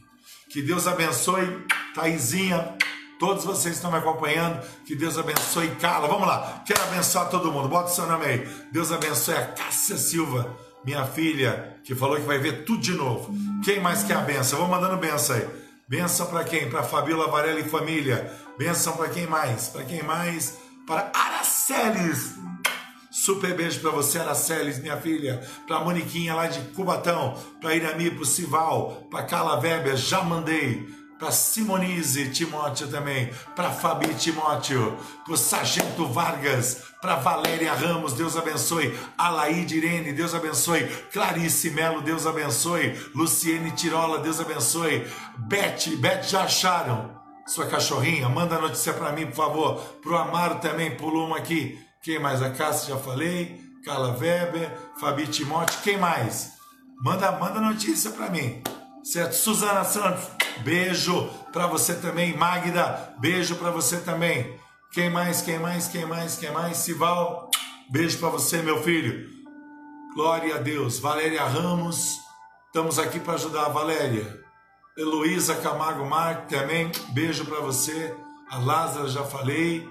[0.51, 2.76] Que Deus abençoe, Taizinha,
[3.18, 6.09] todos vocês que estão me acompanhando, que Deus abençoe Carla.
[6.09, 8.49] Vamos lá, quero abençoar todo mundo, bota o seu nome aí.
[8.72, 13.30] Deus abençoe a Cássia Silva minha filha, que falou que vai ver tudo de novo.
[13.62, 14.61] Quem mais quer a benção?
[14.61, 15.47] Vou mandando benção aí.
[15.86, 16.70] Benção para quem?
[16.70, 18.32] Para Fabiola Varela e família.
[18.57, 19.68] Benção para quem mais?
[19.68, 20.57] Para quem mais?
[20.86, 22.36] Para Araceles.
[23.11, 25.47] Super beijo para você, Araceles, minha filha.
[25.66, 27.36] Para Moniquinha lá de Cubatão.
[27.61, 29.07] Para Irami, para Sival.
[29.11, 30.89] Para Carla Weber, já mandei
[31.19, 38.37] para Simonize Timóteo também, para Fabi Timóteo, para o Sargento Vargas, para Valéria Ramos, Deus
[38.37, 45.07] abençoe, Alaide Irene, Deus abençoe, Clarice Melo, Deus abençoe, Luciene Tirola, Deus abençoe,
[45.37, 48.29] Beth, Beth já acharam sua cachorrinha?
[48.29, 52.19] Manda a notícia para mim, por favor, para o Amaro também, pulou uma aqui, quem
[52.19, 52.43] mais?
[52.43, 56.53] A Cássia já falei, Carla Weber, Fabi Timóteo, quem mais?
[57.03, 58.62] Manda, manda notícia para mim,
[59.03, 59.33] certo?
[59.33, 60.25] Suzana Santos,
[60.61, 63.15] Beijo para você também, Magda.
[63.19, 64.59] Beijo para você também.
[64.93, 65.43] Quem mais?
[65.43, 65.89] Quem mais?
[65.89, 66.37] Quem mais?
[66.37, 66.77] Quem mais?
[66.79, 67.51] Sival.
[67.91, 69.29] Beijo para você, meu filho.
[70.15, 70.99] Glória a Deus.
[70.99, 72.19] Valéria Ramos.
[72.67, 74.41] Estamos aqui para ajudar Valéria.
[74.97, 76.91] Heloísa Camargo Marques também.
[77.11, 78.15] Beijo para você.
[78.51, 79.89] A Lázara já falei.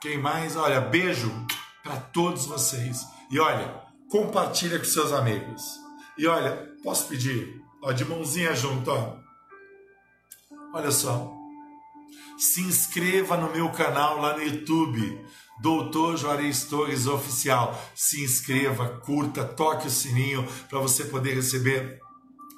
[0.00, 0.56] Quem mais?
[0.56, 1.32] Olha, beijo
[1.82, 3.06] para todos vocês.
[3.30, 5.62] E olha, compartilha com seus amigos.
[6.18, 7.62] E olha, posso pedir?
[7.82, 9.21] Ó, de mãozinha junto, ó.
[10.72, 11.32] Olha só.
[12.38, 15.24] Se inscreva no meu canal lá no YouTube,
[15.60, 17.80] Doutor Juarez Torres Oficial.
[17.94, 22.00] Se inscreva, curta, toque o sininho para você poder receber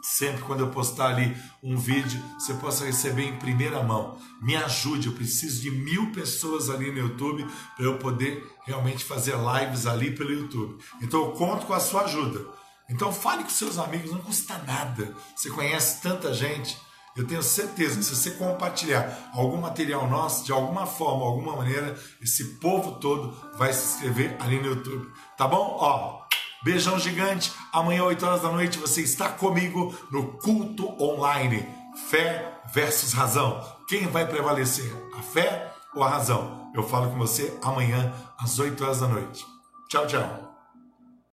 [0.05, 4.19] sempre quando eu postar ali um vídeo, você possa receber em primeira mão.
[4.43, 9.35] Me ajude, eu preciso de mil pessoas ali no YouTube para eu poder realmente fazer
[9.35, 10.77] lives ali pelo YouTube.
[11.01, 12.47] Então eu conto com a sua ajuda.
[12.91, 15.17] Então fale com seus amigos, não custa nada.
[15.35, 16.77] Você conhece tanta gente.
[17.17, 21.97] Eu tenho certeza que se você compartilhar algum material nosso, de alguma forma, alguma maneira,
[22.21, 25.11] esse povo todo vai se inscrever ali no YouTube.
[25.37, 25.77] Tá bom?
[25.79, 26.25] Ó,
[26.65, 27.53] Beijão gigante.
[27.71, 31.69] Amanhã, 8 horas da noite, você está comigo no culto online.
[32.09, 33.63] Fé versus razão.
[33.87, 34.91] Quem vai prevalecer?
[35.17, 36.73] A fé ou a razão?
[36.75, 39.45] Eu falo com você amanhã, às 8 horas da noite.
[39.89, 40.44] Tchau, tchau.